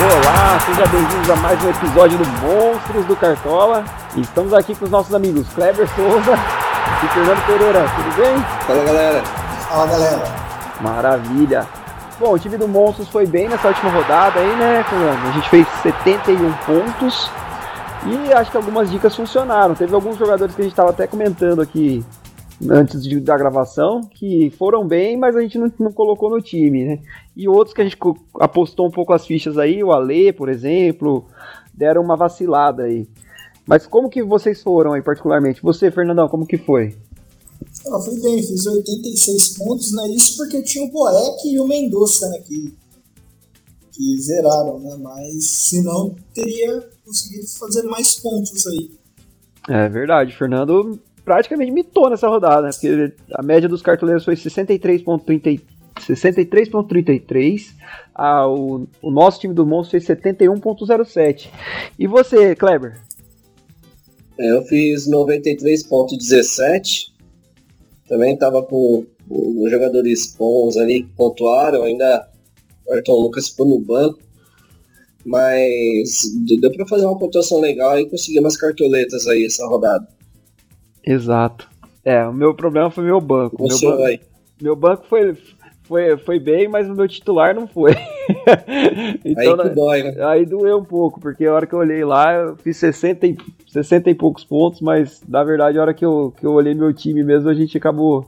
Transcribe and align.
Olá, 0.00 0.60
sejam 0.60 0.86
bem-vindos 0.92 1.28
a 1.28 1.34
mais 1.34 1.60
um 1.64 1.70
episódio 1.70 2.18
do 2.18 2.24
Monstros 2.24 3.04
do 3.06 3.16
Cartola. 3.16 3.84
E 4.14 4.20
estamos 4.20 4.54
aqui 4.54 4.72
com 4.76 4.84
os 4.84 4.90
nossos 4.92 5.12
amigos 5.12 5.48
Kleber 5.48 5.88
Souza 5.88 6.38
e 7.02 7.08
Fernando 7.08 7.44
Pereira. 7.44 7.84
Tudo 7.96 8.16
bem? 8.16 8.38
Fala 8.64 8.84
galera. 8.84 9.22
Fala 9.24 9.86
galera. 9.88 10.24
Maravilha. 10.80 11.66
Bom, 12.20 12.32
o 12.32 12.38
time 12.38 12.56
do 12.56 12.68
Monstros 12.68 13.08
foi 13.08 13.26
bem 13.26 13.48
nessa 13.48 13.66
última 13.66 13.90
rodada 13.90 14.38
aí, 14.38 14.54
né, 14.54 14.84
Fernando? 14.88 15.30
A 15.30 15.32
gente 15.32 15.48
fez 15.48 15.66
71 15.82 16.52
pontos 16.64 17.28
e 18.06 18.32
acho 18.32 18.52
que 18.52 18.56
algumas 18.56 18.88
dicas 18.88 19.16
funcionaram. 19.16 19.74
Teve 19.74 19.92
alguns 19.96 20.16
jogadores 20.16 20.54
que 20.54 20.60
a 20.60 20.64
gente 20.64 20.74
estava 20.74 20.90
até 20.90 21.08
comentando 21.08 21.60
aqui 21.60 22.04
antes 22.68 23.02
de, 23.02 23.20
da 23.20 23.36
gravação 23.36 24.00
que 24.00 24.50
foram 24.50 24.86
bem, 24.86 25.16
mas 25.16 25.36
a 25.36 25.40
gente 25.40 25.58
não, 25.58 25.72
não, 25.78 25.92
colocou 25.92 26.30
no 26.30 26.40
time, 26.40 26.84
né? 26.84 27.00
E 27.36 27.48
outros 27.48 27.74
que 27.74 27.80
a 27.80 27.84
gente 27.84 27.96
apostou 28.40 28.86
um 28.86 28.90
pouco 28.90 29.12
as 29.12 29.26
fichas 29.26 29.56
aí, 29.58 29.82
o 29.84 29.92
Ale, 29.92 30.32
por 30.32 30.48
exemplo, 30.48 31.24
deram 31.72 32.02
uma 32.02 32.16
vacilada 32.16 32.84
aí. 32.84 33.06
Mas 33.66 33.86
como 33.86 34.08
que 34.08 34.22
vocês 34.22 34.62
foram 34.62 34.94
aí 34.94 35.02
particularmente? 35.02 35.62
Você, 35.62 35.90
Fernandão, 35.90 36.28
como 36.28 36.46
que 36.46 36.56
foi? 36.56 36.96
Fui 38.04 38.20
bem, 38.20 38.42
fiz 38.42 38.66
86 38.66 39.58
pontos, 39.58 39.92
né? 39.92 40.08
Isso 40.08 40.36
porque 40.36 40.62
tinha 40.62 40.84
o 40.84 40.90
Boeck 40.90 41.46
e 41.46 41.60
o 41.60 41.66
Mendonça, 41.66 42.28
né? 42.28 42.38
Que, 42.40 42.74
que 43.92 44.20
zeraram, 44.20 44.78
né? 44.80 44.96
Mas 45.00 45.44
se 45.44 45.82
não, 45.82 46.14
teria 46.34 46.88
conseguido 47.04 47.46
fazer 47.58 47.82
mais 47.82 48.16
pontos 48.16 48.66
aí. 48.66 48.90
É 49.68 49.88
verdade, 49.88 50.34
Fernando 50.36 50.98
praticamente 51.28 51.70
mitou 51.70 52.08
nessa 52.08 52.26
rodada, 52.26 52.62
né? 52.62 52.70
Porque 52.72 53.12
a 53.34 53.42
média 53.42 53.68
dos 53.68 53.82
cartoleiros 53.82 54.24
foi 54.24 54.34
63,33. 54.34 55.60
63.33. 56.00 57.74
Ah, 58.14 58.48
o, 58.48 58.86
o 59.02 59.10
nosso 59.10 59.40
time 59.40 59.52
do 59.52 59.66
Monstro 59.66 60.00
fez 60.00 60.18
71.07. 60.18 61.50
E 61.98 62.06
você, 62.06 62.56
Kleber? 62.56 62.98
É, 64.38 64.52
eu 64.52 64.62
fiz 64.62 65.06
93.17. 65.06 67.08
Também 68.08 68.32
estava 68.32 68.62
com 68.62 69.04
os 69.28 69.70
jogadores 69.70 70.34
bons 70.34 70.78
ali 70.78 71.02
que 71.02 71.12
pontuaram. 71.14 71.82
Ainda 71.82 72.26
o 72.86 72.94
Ayrton 72.94 73.20
Lucas 73.20 73.50
ficou 73.50 73.66
no 73.66 73.80
banco. 73.80 74.18
Mas 75.26 76.22
deu 76.58 76.72
para 76.72 76.86
fazer 76.86 77.04
uma 77.04 77.18
pontuação 77.18 77.60
legal 77.60 77.98
e 77.98 78.08
conseguir 78.08 78.38
umas 78.38 78.56
cartoletas 78.56 79.26
aí 79.26 79.44
essa 79.44 79.66
rodada. 79.66 80.08
Exato. 81.08 81.68
É, 82.04 82.22
o 82.26 82.32
meu 82.34 82.54
problema 82.54 82.90
foi 82.90 83.04
meu 83.04 83.20
banco. 83.20 83.56
O 83.58 83.66
meu, 83.66 83.80
banco 83.80 84.02
aí. 84.02 84.20
meu 84.60 84.76
banco 84.76 85.06
foi, 85.08 85.34
foi, 85.84 86.18
foi 86.18 86.38
bem, 86.38 86.68
mas 86.68 86.86
o 86.88 86.94
meu 86.94 87.08
titular 87.08 87.54
não 87.54 87.66
foi. 87.66 87.92
então, 89.24 89.54
aí 89.54 89.68
que 89.68 89.74
dói, 89.74 90.02
né? 90.02 90.24
Aí 90.26 90.44
doeu 90.44 90.78
um 90.78 90.84
pouco, 90.84 91.18
porque 91.18 91.46
a 91.46 91.54
hora 91.54 91.66
que 91.66 91.74
eu 91.74 91.78
olhei 91.78 92.04
lá, 92.04 92.34
eu 92.34 92.56
fiz 92.56 92.76
60 92.76 93.26
e, 93.26 93.38
60 93.66 94.10
e 94.10 94.14
poucos 94.14 94.44
pontos, 94.44 94.82
mas 94.82 95.22
na 95.26 95.42
verdade, 95.42 95.78
a 95.78 95.82
hora 95.82 95.94
que 95.94 96.04
eu, 96.04 96.34
que 96.38 96.44
eu 96.44 96.52
olhei 96.52 96.74
meu 96.74 96.92
time 96.92 97.24
mesmo, 97.24 97.48
a 97.48 97.54
gente 97.54 97.78
acabou 97.78 98.26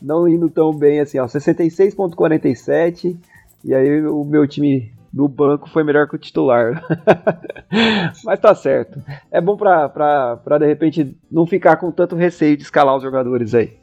não 0.00 0.28
indo 0.28 0.50
tão 0.50 0.74
bem 0.74 1.00
assim, 1.00 1.18
ó. 1.18 1.26
66,47. 1.26 3.16
E 3.64 3.74
aí 3.74 4.06
o 4.06 4.24
meu 4.24 4.46
time 4.46 4.92
do 5.12 5.26
banco 5.28 5.68
foi 5.68 5.82
melhor 5.82 6.08
que 6.08 6.14
o 6.14 6.18
titular. 6.18 6.82
Mas 8.24 8.38
tá 8.38 8.54
certo. 8.54 9.02
É 9.30 9.40
bom 9.40 9.56
pra, 9.56 9.88
pra, 9.88 10.36
pra 10.36 10.58
de 10.58 10.66
repente 10.66 11.16
não 11.30 11.46
ficar 11.46 11.76
com 11.76 11.90
tanto 11.90 12.14
receio 12.14 12.56
de 12.56 12.62
escalar 12.62 12.96
os 12.96 13.02
jogadores 13.02 13.54
aí. 13.54 13.76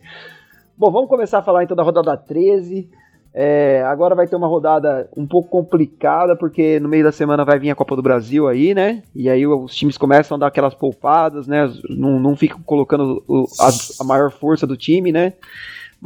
Bom, 0.78 0.92
vamos 0.92 1.09
começar 1.09 1.39
a 1.39 1.44
falar 1.44 1.64
então 1.64 1.75
da 1.75 1.84
rodada 1.84 2.16
13. 2.16 2.89
É, 3.34 3.84
agora 3.84 4.16
vai 4.16 4.25
ter 4.25 4.36
uma 4.36 4.47
rodada 4.47 5.09
um 5.16 5.28
pouco 5.28 5.50
complicada, 5.50 6.36
porque 6.36 6.80
no 6.80 6.89
meio 6.89 7.03
da 7.03 7.11
semana 7.11 7.45
vai 7.45 7.59
vir 7.59 7.69
a 7.69 7.75
Copa 7.75 7.95
do 7.95 8.02
Brasil 8.02 8.47
aí, 8.47 8.73
né? 8.73 9.03
E 9.14 9.30
aí 9.30 9.45
os 9.45 9.75
times 9.75 9.97
começam 9.97 10.36
a 10.36 10.39
dar 10.39 10.47
aquelas 10.47 10.73
poupadas, 10.73 11.45
né? 11.45 11.72
Não, 11.89 12.19
não 12.19 12.36
ficam 12.36 12.59
colocando 12.66 13.23
o, 13.28 13.45
a, 13.59 13.69
a 14.02 14.03
maior 14.03 14.31
força 14.31 14.66
do 14.66 14.78
time, 14.78 15.12
né? 15.12 15.34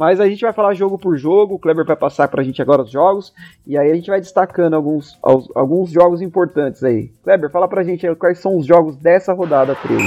Mas 0.02 0.18
a 0.18 0.28
gente 0.28 0.40
vai 0.40 0.52
falar 0.52 0.74
jogo 0.74 0.98
por 0.98 1.16
jogo, 1.16 1.54
o 1.54 1.58
Kleber 1.60 1.84
vai 1.84 1.94
passar 1.94 2.26
pra 2.26 2.42
gente 2.42 2.60
agora 2.60 2.82
os 2.82 2.90
jogos, 2.90 3.32
e 3.64 3.78
aí 3.78 3.88
a 3.88 3.94
gente 3.94 4.10
vai 4.10 4.20
destacando 4.20 4.74
alguns, 4.74 5.16
alguns 5.54 5.92
jogos 5.92 6.20
importantes 6.20 6.82
aí. 6.82 7.12
Kleber, 7.22 7.48
fala 7.52 7.68
pra 7.68 7.84
gente 7.84 8.12
quais 8.16 8.40
são 8.40 8.58
os 8.58 8.66
jogos 8.66 8.96
dessa 8.96 9.32
rodada 9.32 9.76
13. 9.76 10.02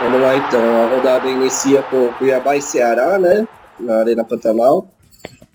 Vamos 0.00 0.20
lá 0.20 0.36
então, 0.36 0.84
a 0.84 0.94
rodada 0.94 1.28
inicia 1.28 1.82
com 1.82 2.12
Cuiabá 2.12 2.56
e 2.56 2.62
Ceará, 2.62 3.18
né? 3.18 3.44
Na 3.80 3.96
Arena 3.96 4.22
Pantanal. 4.22 4.88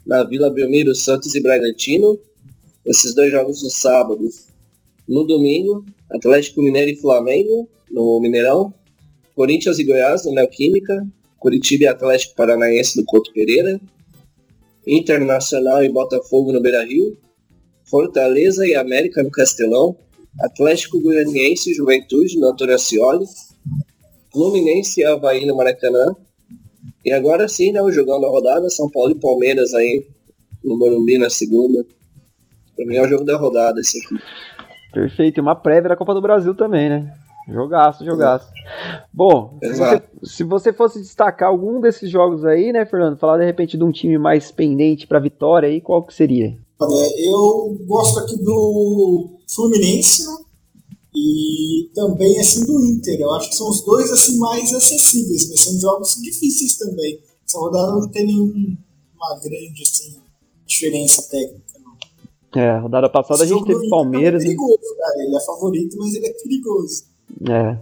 Na 0.05 0.25
Vila 0.25 0.49
Belmiro, 0.49 0.93
Santos 0.93 1.33
e 1.35 1.41
Bragantino. 1.41 2.19
Esses 2.85 3.15
dois 3.15 3.31
jogos 3.31 3.63
no 3.63 3.69
sábado. 3.69 4.27
No 5.07 5.23
domingo, 5.23 5.85
Atlético 6.11 6.61
Mineiro 6.61 6.91
e 6.91 6.97
Flamengo, 6.97 7.65
no 7.89 8.19
Mineirão. 8.19 8.73
Corinthians 9.37 9.79
e 9.79 9.85
Goiás, 9.85 10.25
no 10.25 10.33
Neoquímica. 10.33 11.07
Curitiba 11.39 11.85
e 11.85 11.87
Atlético 11.87 12.35
Paranaense 12.35 12.99
do 12.99 13.05
Couto 13.05 13.31
Pereira, 13.33 13.79
Internacional 14.85 15.83
e 15.83 15.89
Botafogo 15.89 16.51
no 16.51 16.61
Beira-Rio, 16.61 17.17
Fortaleza 17.85 18.67
e 18.67 18.75
América 18.75 19.23
no 19.23 19.31
Castelão, 19.31 19.95
Atlético 20.41 21.01
Goianiense 21.01 21.71
e 21.71 21.73
Juventude 21.73 22.39
no 22.39 22.47
Antônio 22.47 22.75
Ascioli, 22.75 23.25
Fluminense 24.31 25.01
e 25.01 25.05
Havaí 25.05 25.45
no 25.45 25.55
Maracanã, 25.55 26.15
e 27.03 27.11
agora 27.11 27.47
sim, 27.47 27.71
né, 27.71 27.81
o 27.81 27.91
jogão 27.91 28.19
da 28.19 28.27
rodada, 28.27 28.69
São 28.69 28.89
Paulo 28.89 29.11
e 29.11 29.19
Palmeiras 29.19 29.73
aí 29.73 30.05
no 30.63 30.77
Morumbi 30.77 31.17
na 31.17 31.29
segunda. 31.29 31.85
Pra 32.75 32.85
mim 32.85 32.95
é 32.95 33.01
o 33.01 33.07
jogo 33.07 33.23
da 33.23 33.37
rodada 33.37 33.79
esse 33.79 33.97
aqui. 33.97 34.15
Perfeito, 34.93 35.37
e 35.37 35.41
uma 35.41 35.55
prévia 35.55 35.89
da 35.89 35.95
Copa 35.95 36.13
do 36.13 36.21
Brasil 36.21 36.53
também, 36.55 36.89
né? 36.89 37.13
Jogaço, 37.51 38.05
jogaço. 38.05 38.47
Bom, 39.11 39.57
se 39.61 39.73
você, 39.73 40.03
se 40.23 40.43
você, 40.43 40.73
fosse 40.73 40.99
destacar 40.99 41.49
algum 41.49 41.81
desses 41.81 42.09
jogos 42.09 42.45
aí, 42.45 42.71
né, 42.71 42.85
Fernando? 42.85 43.17
Falar 43.17 43.39
de 43.39 43.45
repente 43.45 43.77
de 43.77 43.83
um 43.83 43.91
time 43.91 44.17
mais 44.17 44.51
pendente 44.51 45.07
para 45.07 45.19
vitória 45.19 45.67
aí, 45.67 45.81
qual 45.81 46.03
que 46.03 46.13
seria? 46.13 46.57
eu 46.81 47.77
gosto 47.85 48.19
aqui 48.19 48.37
do 48.37 49.39
Fluminense, 49.47 50.25
né? 50.25 50.37
E 51.13 51.89
também 51.93 52.39
assim 52.39 52.65
do 52.65 52.85
Inter. 52.85 53.19
Eu 53.19 53.31
acho 53.31 53.49
que 53.49 53.55
são 53.55 53.69
os 53.69 53.81
dois 53.81 54.11
assim 54.11 54.37
mais 54.37 54.71
acessíveis, 54.73 55.49
mas 55.49 55.59
são 55.61 55.79
jogos 55.79 56.15
difíceis 56.21 56.77
também. 56.77 57.19
Essa 57.45 57.57
rodada 57.57 57.93
não 57.93 58.07
tem 58.09 58.27
nenhuma 58.27 58.77
grande 59.41 59.81
assim, 59.81 60.17
diferença 60.67 61.27
técnica. 61.29 61.79
Não. 61.83 62.61
É, 62.61 62.69
a 62.69 62.79
rodada 62.79 63.09
passada 63.09 63.43
Esse 63.43 63.53
a 63.53 63.57
gente 63.57 63.65
teve 63.65 63.89
Palmeiras. 63.89 64.43
É 64.43 64.45
perigoso, 64.45 64.95
cara. 64.97 65.23
Ele 65.23 65.35
é 65.35 65.41
favorito, 65.41 65.97
mas 65.97 66.13
ele 66.13 66.27
é 66.27 66.33
perigoso. 66.33 67.08
É. 67.49 67.77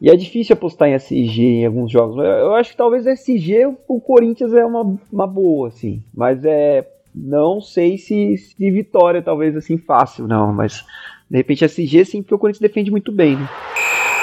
E 0.00 0.08
é 0.08 0.16
difícil 0.16 0.54
apostar 0.54 0.88
em 0.88 0.94
SG 0.94 1.42
em 1.42 1.66
alguns 1.66 1.90
jogos. 1.90 2.16
Eu 2.16 2.54
acho 2.54 2.70
que 2.70 2.76
talvez 2.76 3.06
SG 3.06 3.66
o 3.86 4.00
Corinthians 4.00 4.54
é 4.54 4.64
uma, 4.64 4.98
uma 5.12 5.26
boa, 5.26 5.68
assim. 5.68 6.02
Mas 6.14 6.44
é. 6.44 6.88
Não 7.12 7.60
sei 7.60 7.98
se, 7.98 8.36
se 8.36 8.70
vitória, 8.70 9.20
talvez 9.20 9.56
assim, 9.56 9.76
fácil, 9.76 10.28
não. 10.28 10.52
Mas 10.52 10.84
de 11.28 11.36
repente 11.36 11.64
SG 11.64 12.04
sim, 12.04 12.22
porque 12.22 12.34
o 12.34 12.38
Corinthians 12.38 12.60
defende 12.60 12.90
muito 12.90 13.10
bem, 13.10 13.36
né? 13.36 13.48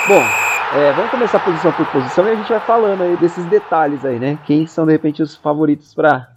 Bom, 0.07 0.21
é, 0.79 0.93
vamos 0.93 1.11
começar 1.11 1.43
posição 1.43 1.71
por 1.73 1.85
posição 1.87 2.25
e 2.25 2.31
a 2.31 2.35
gente 2.35 2.47
vai 2.47 2.59
falando 2.61 3.01
aí 3.01 3.17
desses 3.17 3.45
detalhes 3.47 4.05
aí, 4.05 4.17
né? 4.17 4.39
Quem 4.45 4.65
são 4.65 4.85
de 4.85 4.93
repente 4.93 5.21
os 5.21 5.35
favoritos 5.35 5.93
para 5.93 6.29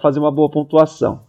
fazer 0.00 0.20
uma 0.20 0.30
boa 0.30 0.48
pontuação. 0.48 1.22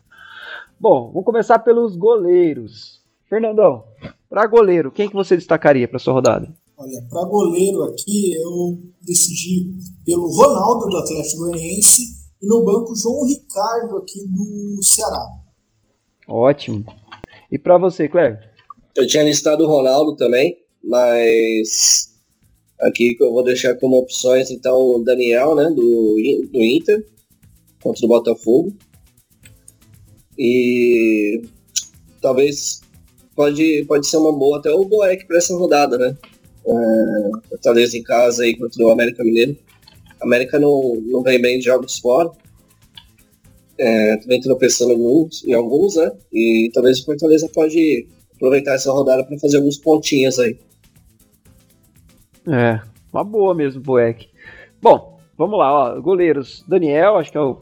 Bom, 0.79 1.09
vamos 1.11 1.25
começar 1.25 1.59
pelos 1.59 1.95
goleiros. 1.95 2.98
Fernandão, 3.29 3.83
para 4.27 4.47
goleiro, 4.47 4.91
quem 4.91 5.07
que 5.07 5.13
você 5.13 5.35
destacaria 5.35 5.87
para 5.87 5.99
sua 5.99 6.13
rodada? 6.13 6.51
Olha, 6.75 7.05
para 7.09 7.25
goleiro 7.25 7.83
aqui 7.83 8.33
eu 8.33 8.79
decidi 9.01 9.71
pelo 10.03 10.27
Ronaldo 10.27 10.87
do 10.87 10.97
Atlético 10.97 11.43
Goianiense 11.43 12.01
e 12.41 12.47
no 12.47 12.65
banco 12.65 12.95
João 12.95 13.27
Ricardo 13.27 13.97
aqui 13.97 14.25
do 14.27 14.81
Ceará. 14.81 15.27
Ótimo. 16.27 16.85
E 17.51 17.59
para 17.59 17.77
você, 17.77 18.07
Cleber? 18.07 18.39
Eu 18.95 19.05
tinha 19.05 19.23
listado 19.23 19.63
o 19.63 19.67
Ronaldo 19.67 20.15
também, 20.15 20.57
mas 20.83 22.15
aqui 22.81 23.13
que 23.13 23.23
eu 23.23 23.31
vou 23.31 23.43
deixar 23.43 23.75
como 23.75 23.97
opções 23.97 24.49
então 24.49 24.75
o 24.75 25.03
Daniel, 25.03 25.53
né, 25.53 25.65
do, 25.69 26.15
do 26.51 26.63
Inter 26.63 27.05
contra 27.81 28.05
o 28.05 28.09
Botafogo. 28.09 28.73
E 30.37 31.41
talvez 32.21 32.81
pode, 33.39 33.85
pode 33.87 34.05
ser 34.05 34.17
uma 34.17 34.33
boa 34.33 34.59
até 34.59 34.69
o 34.69 34.83
Boeck 34.83 35.25
para 35.25 35.37
essa 35.37 35.55
rodada, 35.55 35.97
né? 35.97 36.13
É, 36.67 37.47
Fortaleza 37.47 37.97
em 37.97 38.03
casa 38.03 38.43
aí 38.43 38.53
contra 38.53 38.83
o 38.83 38.89
América 38.89 39.23
Mineiro. 39.23 39.55
A 40.21 40.25
América 40.25 40.59
não, 40.59 41.01
não 41.05 41.23
vem 41.23 41.41
bem 41.41 41.57
de 41.57 41.63
jogos 41.63 41.99
fora. 41.99 42.29
É, 43.77 44.17
também 44.17 44.41
tropeçando 44.41 44.91
em 44.91 44.95
alguns, 44.95 45.43
em 45.45 45.53
alguns, 45.53 45.95
né? 45.95 46.11
E 46.33 46.69
talvez 46.73 46.99
o 46.99 47.05
Fortaleza 47.05 47.47
pode 47.47 48.09
aproveitar 48.35 48.73
essa 48.73 48.91
rodada 48.91 49.23
para 49.23 49.39
fazer 49.39 49.55
alguns 49.55 49.77
pontinhos 49.77 50.37
aí. 50.37 50.59
É, 52.45 52.81
uma 53.13 53.23
boa 53.23 53.55
mesmo, 53.55 53.81
Boeck. 53.81 54.27
Bom, 54.81 55.17
vamos 55.37 55.57
lá, 55.57 55.71
ó. 55.71 56.01
Goleiros. 56.01 56.65
Daniel, 56.67 57.15
acho 57.15 57.31
que 57.31 57.37
é 57.37 57.41
o 57.41 57.61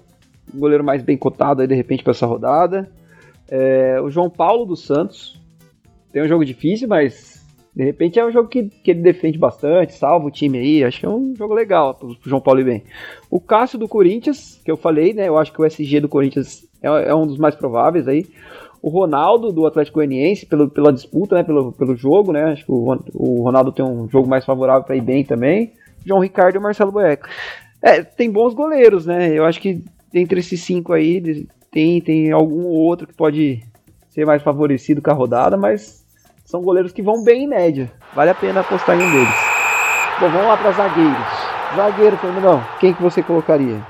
goleiro 0.56 0.84
mais 0.84 1.04
bem 1.04 1.18
cotado 1.18 1.62
aí, 1.62 1.68
de 1.68 1.76
repente, 1.76 2.02
para 2.02 2.14
essa 2.14 2.26
rodada. 2.26 2.90
É, 3.48 4.02
o 4.02 4.10
João 4.10 4.28
Paulo 4.28 4.66
dos 4.66 4.84
Santos, 4.84 5.40
tem 6.18 6.24
um 6.24 6.28
jogo 6.28 6.44
difícil, 6.44 6.88
mas 6.88 7.46
de 7.76 7.84
repente 7.84 8.20
é 8.20 8.26
um 8.26 8.32
jogo 8.32 8.50
que, 8.50 8.64
que 8.64 8.90
ele 8.90 9.04
defende 9.04 9.38
bastante, 9.38 9.94
salva 9.94 10.26
o 10.26 10.32
time 10.32 10.58
aí. 10.58 10.84
Acho 10.84 11.00
que 11.00 11.06
é 11.06 11.10
um 11.10 11.36
jogo 11.36 11.54
legal 11.54 11.94
pro, 11.94 12.18
João 12.26 12.42
Paulo 12.42 12.60
ir 12.60 12.64
bem. 12.64 12.84
O 13.30 13.40
Cássio 13.40 13.78
do 13.78 13.88
Corinthians, 13.88 14.60
que 14.66 14.72
eu 14.72 14.76
falei, 14.76 15.14
né? 15.14 15.28
Eu 15.28 15.38
acho 15.38 15.54
que 15.54 15.62
o 15.62 15.66
SG 15.66 16.00
do 16.00 16.10
Corinthians 16.10 16.68
é, 16.82 16.88
é 16.88 17.14
um 17.14 17.28
dos 17.28 17.38
mais 17.38 17.54
prováveis 17.54 18.08
aí. 18.08 18.26
O 18.82 18.90
Ronaldo 18.90 19.52
do 19.52 19.68
Atlético 19.68 20.00
Goianiense, 20.00 20.48
pelo, 20.48 20.68
pela 20.68 20.92
disputa, 20.92 21.36
né? 21.36 21.44
Pelo, 21.44 21.72
pelo 21.72 21.96
jogo, 21.96 22.32
né? 22.32 22.46
Acho 22.46 22.66
que 22.66 22.72
o, 22.72 23.00
o 23.14 23.44
Ronaldo 23.44 23.72
tem 23.72 23.86
um 23.86 24.10
jogo 24.10 24.28
mais 24.28 24.44
favorável 24.44 24.84
para 24.84 24.96
ir 24.96 25.02
bem 25.02 25.24
também. 25.24 25.74
João 26.04 26.20
Ricardo 26.20 26.56
e 26.56 26.58
o 26.58 26.62
Marcelo 26.64 26.92
Boeco. 26.92 27.28
É, 27.80 28.02
tem 28.02 28.32
bons 28.32 28.56
goleiros, 28.56 29.06
né? 29.06 29.32
Eu 29.32 29.46
acho 29.46 29.62
que 29.62 29.84
entre 30.12 30.40
esses 30.40 30.62
cinco 30.62 30.94
aí, 30.94 31.46
tem, 31.72 32.02
tem 32.02 32.32
algum 32.32 32.64
outro 32.64 33.06
que 33.06 33.14
pode 33.14 33.62
ser 34.10 34.26
mais 34.26 34.42
favorecido 34.42 35.00
com 35.00 35.12
a 35.12 35.14
rodada, 35.14 35.56
mas 35.56 36.07
são 36.48 36.62
goleiros 36.62 36.94
que 36.94 37.04
vão 37.04 37.24
bem 37.24 37.44
em 37.44 37.48
média. 37.48 37.92
Vale 38.16 38.32
a 38.32 38.36
pena 38.36 38.62
apostar 38.62 38.98
em 38.98 39.04
um 39.04 39.12
deles. 39.12 39.34
Bom, 40.20 40.32
vamos 40.32 40.48
lá 40.48 40.58
para 40.58 40.72
zagueiros. 40.72 41.28
Zagueiro, 41.76 42.18
Fernandão, 42.18 42.64
quem 42.80 42.94
que 42.94 43.04
você 43.04 43.22
colocaria? 43.22 43.86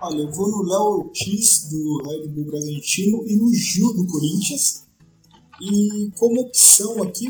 Olha, 0.00 0.20
eu 0.20 0.30
vou 0.30 0.48
no 0.48 0.62
Léo 0.62 1.06
Ortiz, 1.06 1.68
do 1.68 2.02
Red 2.08 2.28
Bull 2.28 2.44
Bragantino, 2.44 3.24
e 3.26 3.36
no 3.36 3.52
Gil, 3.52 3.92
do 3.92 4.06
Corinthians. 4.06 4.86
E 5.60 6.12
como 6.16 6.42
opção 6.42 7.02
aqui, 7.02 7.26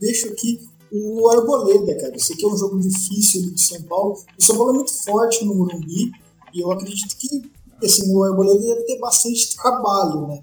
deixo 0.00 0.26
aqui 0.26 0.68
o 0.90 1.28
Arboleda, 1.30 1.94
cara. 2.00 2.16
Esse 2.16 2.32
aqui 2.32 2.44
é 2.44 2.48
um 2.48 2.56
jogo 2.56 2.80
difícil 2.80 3.54
de 3.54 3.62
São 3.62 3.80
Paulo. 3.82 4.18
O 4.36 4.44
São 4.44 4.56
Paulo 4.56 4.72
é 4.72 4.74
muito 4.74 4.92
forte 5.04 5.44
no 5.44 5.54
Morumbi, 5.54 6.10
e 6.52 6.60
eu 6.60 6.72
acredito 6.72 7.16
que 7.16 7.48
assim, 7.80 8.12
o 8.12 8.24
Arboleda 8.24 8.58
deve 8.58 8.82
ter 8.82 8.98
bastante 8.98 9.56
trabalho, 9.56 10.26
né? 10.26 10.40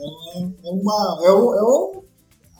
É, 0.00 0.40
é 0.42 0.72
uma. 0.72 1.20
É 1.22 1.32
um, 1.32 1.54
é 1.54 1.62
um 1.62 1.99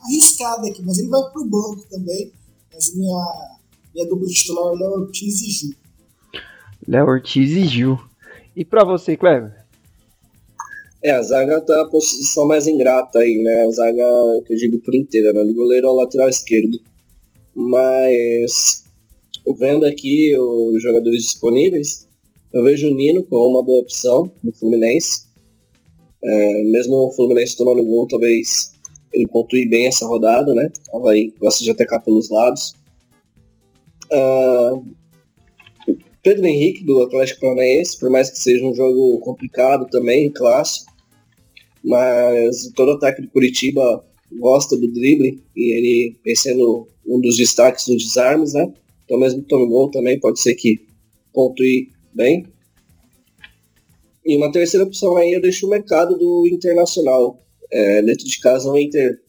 arriscado 0.04 0.66
aqui, 0.66 0.82
mas 0.84 0.98
ele 0.98 1.08
vai 1.08 1.22
pro 1.30 1.44
banco 1.44 1.84
também. 1.90 2.32
Mas 2.72 2.94
minha, 2.94 3.58
minha 3.94 4.08
dupla 4.08 4.26
titular 4.28 4.74
é 4.74 4.78
Léo 4.78 5.00
Ortiz 5.00 5.42
e 5.42 5.50
Gil. 5.50 5.74
Léo 6.86 7.06
Ortiz 7.06 7.50
e 7.50 7.66
Gil. 7.66 7.98
E 8.56 8.64
pra 8.64 8.84
você, 8.84 9.16
Cleber? 9.16 9.60
É, 11.02 11.12
a 11.12 11.22
zaga 11.22 11.60
tá 11.62 11.80
a 11.80 11.88
posição 11.88 12.46
mais 12.46 12.66
ingrata 12.66 13.20
aí, 13.20 13.42
né? 13.42 13.64
A 13.64 13.70
zaga 13.70 14.04
que 14.46 14.52
eu 14.52 14.56
digo 14.56 14.78
por 14.80 14.94
inteira, 14.94 15.32
né? 15.32 15.44
Do 15.44 15.54
goleiro 15.54 15.88
ao 15.88 15.96
lateral 15.96 16.28
esquerdo. 16.28 16.78
Mas 17.54 18.84
vendo 19.58 19.84
aqui 19.86 20.36
os 20.38 20.82
jogadores 20.82 21.22
disponíveis, 21.22 22.06
eu 22.52 22.62
vejo 22.62 22.88
o 22.88 22.94
Nino 22.94 23.22
como 23.24 23.48
uma 23.48 23.62
boa 23.62 23.80
opção 23.80 24.30
no 24.42 24.52
Fluminense. 24.52 25.26
É, 26.22 26.64
mesmo 26.64 26.94
o 26.94 27.12
Fluminense 27.12 27.56
tomando 27.56 27.84
gol, 27.84 28.06
talvez 28.06 28.72
ele 29.12 29.26
pontue 29.26 29.68
bem 29.68 29.86
essa 29.86 30.06
rodada, 30.06 30.54
né? 30.54 30.70
Havaí 30.92 31.32
gosta 31.38 31.64
de 31.64 31.70
atacar 31.70 32.02
pelos 32.02 32.30
lados. 32.30 32.74
Uh, 34.12 34.84
Pedro 36.22 36.46
Henrique, 36.46 36.84
do 36.84 37.02
Atlético 37.02 37.40
Paranaense, 37.40 37.98
por 37.98 38.10
mais 38.10 38.30
que 38.30 38.38
seja 38.38 38.64
um 38.64 38.74
jogo 38.74 39.18
complicado 39.20 39.86
também, 39.90 40.30
clássico, 40.30 40.92
mas 41.82 42.70
todo 42.74 42.92
ataque 42.92 43.22
do 43.22 43.30
Curitiba 43.30 44.04
gosta 44.38 44.76
do 44.76 44.92
drible 44.92 45.42
e 45.56 45.72
ele 45.72 46.16
vem 46.24 46.36
sendo 46.36 46.86
um 47.06 47.20
dos 47.20 47.36
destaques 47.36 47.86
dos 47.86 48.04
desarmes, 48.04 48.52
né? 48.52 48.72
Então 49.04 49.18
mesmo 49.18 49.42
que 49.42 49.48
tome 49.48 49.66
gol 49.66 49.90
também 49.90 50.20
pode 50.20 50.40
ser 50.40 50.54
que 50.54 50.78
pontue 51.32 51.88
bem. 52.12 52.46
E 54.24 54.36
uma 54.36 54.52
terceira 54.52 54.84
opção 54.84 55.16
aí 55.16 55.32
eu 55.32 55.40
deixo 55.40 55.66
o 55.66 55.70
mercado 55.70 56.16
do 56.16 56.46
Internacional. 56.46 57.40
É, 57.72 58.02
dentro 58.02 58.24
de 58.24 58.40
casa 58.40 58.68
o 58.68 58.78
Inter 58.78 59.20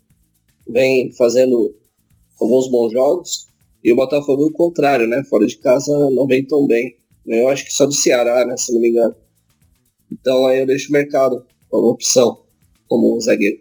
vem 0.67 1.11
fazendo 1.13 1.75
alguns 2.39 2.69
bons 2.69 2.91
jogos 2.91 3.47
e 3.83 3.91
o 3.91 3.95
Botafogo 3.95 4.45
o 4.45 4.53
contrário, 4.53 5.07
né? 5.07 5.23
Fora 5.23 5.45
de 5.45 5.57
casa 5.57 5.91
não 6.11 6.25
vem 6.27 6.45
tão 6.45 6.65
bem. 6.65 6.95
Eu 7.25 7.49
acho 7.49 7.65
que 7.65 7.73
só 7.73 7.85
do 7.85 7.93
Ceará, 7.93 8.45
né? 8.45 8.55
Se 8.57 8.73
não 8.73 8.81
me 8.81 8.89
engano. 8.89 9.15
Então 10.11 10.45
aí 10.45 10.59
eu 10.59 10.65
deixo 10.65 10.89
o 10.89 10.93
mercado 10.93 11.45
como 11.69 11.87
opção, 11.87 12.43
como 12.87 13.19
zagueiro. 13.21 13.59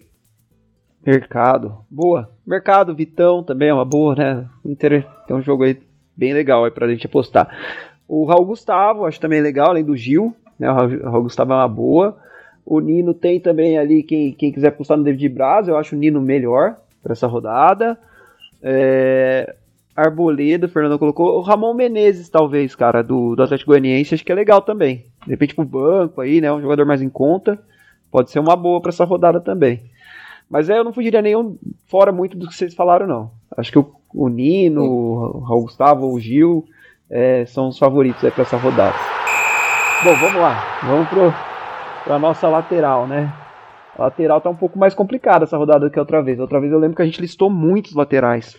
Mercado, 1.06 1.78
boa. 1.90 2.30
Mercado, 2.46 2.94
Vitão 2.94 3.42
também 3.42 3.68
é 3.68 3.74
uma 3.74 3.84
boa, 3.84 4.14
né? 4.14 4.48
Inter 4.64 5.06
tem 5.26 5.36
um 5.36 5.42
jogo 5.42 5.64
aí 5.64 5.78
bem 6.16 6.34
legal 6.34 6.64
aí 6.64 6.70
pra 6.70 6.88
gente 6.88 7.06
apostar. 7.06 7.48
O 8.06 8.24
Raul 8.24 8.44
Gustavo, 8.44 9.06
acho 9.06 9.20
também 9.20 9.40
legal, 9.40 9.70
além 9.70 9.84
do 9.84 9.96
Gil, 9.96 10.34
né? 10.58 10.70
O 10.70 11.10
Raul 11.10 11.22
Gustavo 11.22 11.52
é 11.52 11.56
uma 11.56 11.68
boa. 11.68 12.18
O 12.64 12.80
Nino 12.80 13.14
tem 13.14 13.40
também 13.40 13.78
ali, 13.78 14.02
quem, 14.02 14.32
quem 14.32 14.52
quiser 14.52 14.68
apostar 14.68 14.96
no 14.96 15.04
David 15.04 15.28
Braz, 15.28 15.68
eu 15.68 15.76
acho 15.76 15.96
o 15.96 15.98
Nino 15.98 16.20
melhor 16.20 16.76
para 17.02 17.12
essa 17.12 17.26
rodada. 17.26 17.98
É, 18.62 19.54
Arboleda, 19.96 20.66
o 20.66 20.68
Fernando 20.68 20.98
colocou. 20.98 21.38
O 21.38 21.40
Ramon 21.40 21.74
Menezes, 21.74 22.28
talvez, 22.28 22.74
cara, 22.74 23.02
do, 23.02 23.34
do 23.34 23.42
Atlético 23.42 23.70
Goianiense, 23.70 24.14
acho 24.14 24.24
que 24.24 24.32
é 24.32 24.34
legal 24.34 24.62
também. 24.62 25.06
De 25.24 25.30
repente 25.30 25.54
pro 25.54 25.64
banco 25.64 26.20
aí, 26.20 26.40
né? 26.40 26.52
Um 26.52 26.60
jogador 26.60 26.86
mais 26.86 27.02
em 27.02 27.08
conta. 27.08 27.58
Pode 28.10 28.30
ser 28.30 28.40
uma 28.40 28.56
boa 28.56 28.80
para 28.80 28.90
essa 28.90 29.04
rodada 29.04 29.40
também. 29.40 29.82
Mas 30.48 30.68
é, 30.68 30.78
eu 30.78 30.84
não 30.84 30.92
fugiria 30.92 31.22
nenhum 31.22 31.56
fora 31.86 32.10
muito 32.10 32.36
do 32.36 32.48
que 32.48 32.54
vocês 32.54 32.74
falaram, 32.74 33.06
não. 33.06 33.30
Acho 33.56 33.70
que 33.70 33.78
o, 33.78 33.92
o 34.12 34.28
Nino, 34.28 34.82
o 34.82 35.38
Raul 35.40 35.62
Gustavo, 35.62 36.12
o 36.12 36.18
Gil 36.18 36.64
é, 37.08 37.44
são 37.46 37.68
os 37.68 37.78
favoritos 37.78 38.28
para 38.32 38.42
essa 38.42 38.56
rodada. 38.56 38.96
Bom, 40.02 40.14
vamos 40.14 40.40
lá. 40.40 40.80
Vamos 40.82 41.08
para 42.10 42.16
a 42.16 42.18
nossa 42.18 42.48
lateral, 42.48 43.06
né? 43.06 43.32
A 43.96 44.06
lateral 44.06 44.40
tá 44.40 44.50
um 44.50 44.56
pouco 44.56 44.76
mais 44.76 44.94
complicada 44.94 45.44
essa 45.44 45.56
rodada 45.56 45.86
do 45.86 45.92
que 45.92 45.98
a 45.98 46.02
outra 46.02 46.20
vez. 46.20 46.40
Outra 46.40 46.58
vez 46.58 46.72
eu 46.72 46.78
lembro 46.80 46.96
que 46.96 47.02
a 47.02 47.04
gente 47.04 47.20
listou 47.20 47.48
muitos 47.48 47.94
laterais. 47.94 48.56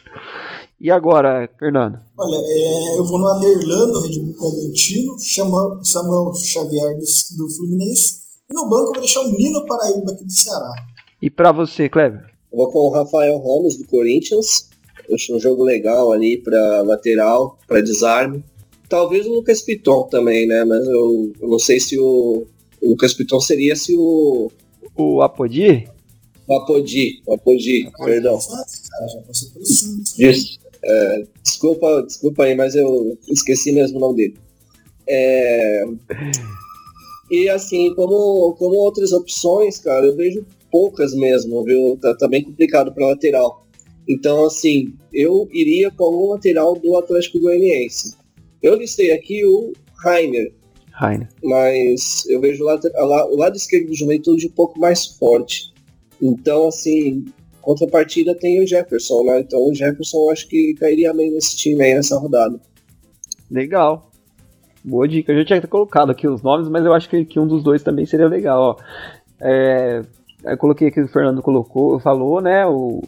E 0.79 0.89
agora, 0.89 1.49
Fernando? 1.59 1.99
Olha, 2.17 2.37
é, 2.37 2.97
eu 2.97 3.03
vou 3.03 3.19
no 3.19 3.27
Aderlan, 3.27 3.91
do 3.91 3.99
Red 3.99 4.19
Bull 4.19 4.51
Bragantino, 4.51 5.19
Samuel 5.19 6.33
Xavier 6.33 6.95
do, 6.95 7.03
do 7.37 7.53
Fluminense. 7.53 8.21
E 8.49 8.53
no 8.53 8.69
banco 8.69 8.83
eu 8.83 8.93
vou 8.93 8.99
deixar 9.01 9.19
o 9.19 9.31
Nino 9.33 9.65
Paraíba 9.65 10.13
aqui 10.13 10.23
do 10.23 10.31
Ceará. 10.31 10.73
E 11.21 11.29
para 11.29 11.51
você, 11.51 11.89
Kleber? 11.89 12.23
Eu 12.53 12.57
vou 12.57 12.71
com 12.71 12.79
o 12.79 12.89
Rafael 12.89 13.37
Ramos 13.37 13.75
do 13.75 13.85
Corinthians. 13.85 14.69
Eu 15.09 15.15
acho 15.15 15.35
um 15.35 15.39
jogo 15.41 15.65
legal 15.65 16.13
ali 16.13 16.37
para 16.37 16.83
lateral, 16.83 17.59
para 17.67 17.81
desarme. 17.81 18.45
Talvez 18.87 19.27
o 19.27 19.33
Lucas 19.33 19.61
Piton 19.61 20.03
também, 20.03 20.47
né? 20.47 20.63
Mas 20.63 20.87
eu, 20.87 21.33
eu 21.41 21.49
não 21.49 21.59
sei 21.59 21.81
se 21.81 21.99
o, 21.99 22.47
o 22.81 22.89
Lucas 22.89 23.13
Piton 23.13 23.39
seria 23.39 23.75
se 23.75 23.95
o. 23.95 24.51
O 24.95 25.21
Apodi? 25.21 25.87
O 26.47 26.57
Apodi, 26.57 27.21
o 27.25 27.33
Apodi, 27.35 27.89
perdão. 28.03 28.39
Des, 30.17 30.59
é, 30.83 31.23
desculpa, 31.43 32.03
desculpa 32.03 32.43
aí, 32.43 32.55
mas 32.55 32.75
eu 32.75 33.17
esqueci 33.29 33.71
mesmo 33.71 33.97
o 33.97 34.01
nome 34.01 34.15
dele. 34.17 34.37
É, 35.07 35.83
e 37.29 37.47
assim, 37.49 37.93
como, 37.95 38.53
como 38.55 38.75
outras 38.75 39.13
opções, 39.13 39.79
cara, 39.79 40.05
eu 40.05 40.15
vejo 40.15 40.45
poucas 40.71 41.13
mesmo, 41.13 41.63
viu? 41.63 41.97
Tá, 42.01 42.15
tá 42.15 42.27
bem 42.27 42.43
complicado 42.43 42.93
para 42.93 43.07
lateral. 43.07 43.65
Então, 44.07 44.45
assim, 44.45 44.93
eu 45.13 45.47
iria 45.51 45.91
como 45.91 46.31
lateral 46.31 46.77
do 46.77 46.97
Atlético 46.97 47.39
Goianiense. 47.39 48.15
Eu 48.61 48.75
listei 48.75 49.11
aqui 49.11 49.45
o 49.45 49.71
Rainer. 50.03 50.53
Rainer. 51.01 51.27
Mas 51.43 52.23
eu 52.29 52.39
vejo 52.39 52.63
o 52.63 52.67
lado, 52.67 52.87
o 52.95 53.35
lado 53.35 53.57
esquerdo 53.57 53.87
do 53.87 53.95
Juventude 53.95 54.47
um 54.47 54.51
pouco 54.51 54.79
mais 54.79 55.05
forte. 55.05 55.73
Então, 56.21 56.67
assim, 56.67 57.25
contrapartida 57.59 58.35
tem 58.35 58.63
o 58.63 58.67
Jefferson, 58.67 59.23
né? 59.23 59.39
Então 59.39 59.59
o 59.67 59.73
Jefferson 59.73 60.17
eu 60.25 60.29
acho 60.29 60.47
que 60.47 60.75
cairia 60.75 61.11
bem 61.13 61.31
nesse 61.31 61.57
time 61.57 61.83
aí 61.83 61.95
nessa 61.95 62.17
rodada. 62.19 62.59
Legal. 63.49 64.11
Boa 64.83 65.07
dica. 65.07 65.31
Eu 65.31 65.39
já 65.39 65.45
tinha 65.45 65.61
colocado 65.61 66.11
aqui 66.11 66.27
os 66.27 66.43
nomes, 66.43 66.69
mas 66.69 66.85
eu 66.85 66.93
acho 66.93 67.09
que, 67.09 67.25
que 67.25 67.39
um 67.39 67.47
dos 67.47 67.63
dois 67.63 67.81
também 67.81 68.05
seria 68.05 68.27
legal. 68.27 68.61
Ó. 68.61 68.75
É, 69.39 70.03
eu 70.43 70.57
coloquei 70.57 70.87
aqui 70.87 71.01
o 71.01 71.07
Fernando 71.07 71.41
colocou, 71.41 71.99
falou, 71.99 72.41
né? 72.41 72.65
O, 72.67 73.01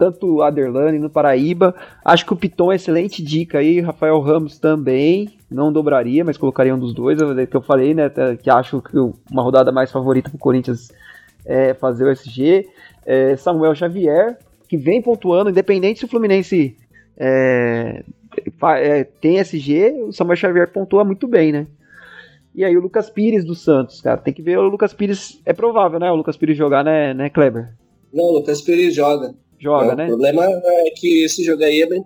tanto 0.00 0.36
o 0.36 0.42
Aderlane 0.42 0.98
no 0.98 1.10
Paraíba. 1.10 1.74
Acho 2.02 2.24
que 2.24 2.32
o 2.32 2.36
Piton 2.36 2.72
é 2.72 2.76
excelente 2.76 3.22
dica 3.22 3.58
aí. 3.58 3.80
Rafael 3.80 4.18
Ramos 4.18 4.58
também. 4.58 5.28
Não 5.50 5.70
dobraria, 5.70 6.24
mas 6.24 6.38
colocaria 6.38 6.74
um 6.74 6.78
dos 6.78 6.94
dois. 6.94 7.20
É 7.20 7.44
que 7.44 7.54
eu 7.54 7.60
falei, 7.60 7.92
né? 7.92 8.10
Que 8.42 8.48
acho 8.48 8.80
que 8.80 8.96
uma 9.30 9.42
rodada 9.42 9.70
mais 9.70 9.92
favorita 9.92 10.30
para 10.30 10.36
o 10.36 10.40
Corinthians 10.40 10.90
é 11.44 11.74
fazer 11.74 12.04
o 12.04 12.10
SG. 12.10 12.66
É 13.04 13.36
Samuel 13.36 13.74
Xavier, 13.74 14.38
que 14.66 14.78
vem 14.78 15.02
pontuando, 15.02 15.50
independente 15.50 15.98
se 15.98 16.06
o 16.06 16.08
Fluminense 16.08 16.74
é, 17.18 18.02
é, 18.78 19.04
tem 19.04 19.36
SG, 19.36 20.02
o 20.06 20.12
Samuel 20.12 20.36
Xavier 20.36 20.72
pontua 20.72 21.04
muito 21.04 21.28
bem, 21.28 21.52
né? 21.52 21.66
E 22.54 22.64
aí 22.64 22.74
o 22.74 22.80
Lucas 22.80 23.10
Pires 23.10 23.44
do 23.44 23.54
Santos, 23.54 24.00
cara. 24.00 24.16
Tem 24.16 24.32
que 24.32 24.40
ver 24.40 24.58
o 24.58 24.62
Lucas 24.62 24.94
Pires. 24.94 25.40
É 25.44 25.52
provável, 25.52 26.00
né? 26.00 26.10
O 26.10 26.16
Lucas 26.16 26.38
Pires 26.38 26.56
jogar, 26.56 26.82
né, 26.82 27.12
né 27.12 27.28
Kleber? 27.28 27.74
Não, 28.12 28.24
o 28.24 28.38
Lucas 28.38 28.62
Pires 28.62 28.94
joga. 28.94 29.34
Joga, 29.60 29.92
é, 29.92 29.96
né? 29.96 30.04
O 30.06 30.08
problema 30.08 30.44
é 30.46 30.90
que 30.96 31.24
esse 31.24 31.44
jogo 31.44 31.62
aí 31.62 31.82
é 31.82 31.86
bem 31.86 32.02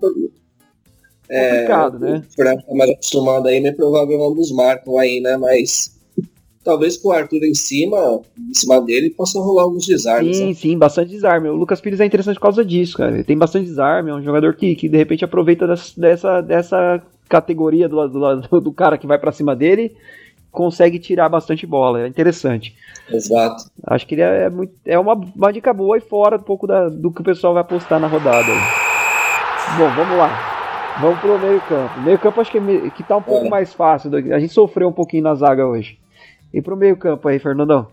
é, 1.28 1.50
complicado, 1.50 1.98
né? 1.98 2.22
Pra 2.36 2.56
mais 2.74 2.90
acostumado 2.90 3.48
aí, 3.48 3.64
é 3.64 3.72
provável 3.72 4.22
ambos 4.24 4.50
marcam 4.52 4.98
aí, 4.98 5.20
né? 5.20 5.36
Mas 5.36 5.94
talvez 6.64 6.96
com 6.96 7.10
o 7.10 7.12
Arthur 7.12 7.44
em 7.44 7.54
cima, 7.54 8.20
em 8.38 8.54
cima 8.54 8.80
dele, 8.80 9.10
possa 9.10 9.38
rolar 9.38 9.62
alguns 9.62 9.86
desarmes. 9.86 10.36
Sim, 10.36 10.48
né? 10.48 10.54
sim, 10.54 10.78
bastante 10.78 11.10
desarme. 11.10 11.48
O 11.48 11.54
Lucas 11.54 11.80
Pires 11.80 12.00
é 12.00 12.06
interessante 12.06 12.36
por 12.36 12.42
causa 12.42 12.64
disso, 12.64 12.96
cara. 12.96 13.12
Ele 13.12 13.24
tem 13.24 13.38
bastante 13.38 13.66
desarme, 13.66 14.10
é 14.10 14.14
um 14.14 14.22
jogador 14.22 14.56
que, 14.56 14.74
que 14.74 14.88
de 14.88 14.96
repente 14.96 15.24
aproveita 15.24 15.66
dessa, 15.96 16.40
dessa 16.40 17.02
categoria 17.28 17.88
do, 17.88 18.08
do, 18.08 18.60
do 18.60 18.72
cara 18.72 18.98
que 18.98 19.06
vai 19.06 19.18
para 19.18 19.32
cima 19.32 19.54
dele, 19.54 19.92
consegue 20.54 20.98
tirar 20.98 21.28
bastante 21.28 21.66
bola. 21.66 22.02
É 22.02 22.08
interessante. 22.08 22.74
Exato. 23.10 23.64
Acho 23.86 24.06
que 24.06 24.14
ele 24.14 24.22
é, 24.22 24.48
muito, 24.48 24.72
é 24.86 24.98
uma, 24.98 25.14
uma 25.14 25.52
dica 25.52 25.74
boa 25.74 25.98
e 25.98 26.00
fora 26.00 26.36
um 26.36 26.42
pouco 26.42 26.66
da, 26.66 26.88
do 26.88 27.10
que 27.10 27.20
o 27.20 27.24
pessoal 27.24 27.52
vai 27.52 27.60
apostar 27.60 28.00
na 28.00 28.06
rodada. 28.06 28.52
Bom, 29.76 29.90
vamos 29.94 30.16
lá. 30.16 30.54
Vamos 31.00 31.18
pro 31.18 31.38
meio 31.38 31.60
campo. 31.62 32.00
Meio 32.00 32.18
campo 32.18 32.40
acho 32.40 32.50
que, 32.50 32.58
é, 32.58 32.90
que 32.90 33.02
tá 33.02 33.16
um 33.16 33.22
pouco 33.22 33.46
é. 33.46 33.48
mais 33.50 33.74
fácil. 33.74 34.10
A 34.32 34.38
gente 34.38 34.54
sofreu 34.54 34.88
um 34.88 34.92
pouquinho 34.92 35.24
na 35.24 35.34
zaga 35.34 35.66
hoje. 35.66 35.98
E 36.52 36.62
pro 36.62 36.76
meio 36.76 36.96
campo 36.96 37.26
aí, 37.26 37.38
Fernandão? 37.40 37.88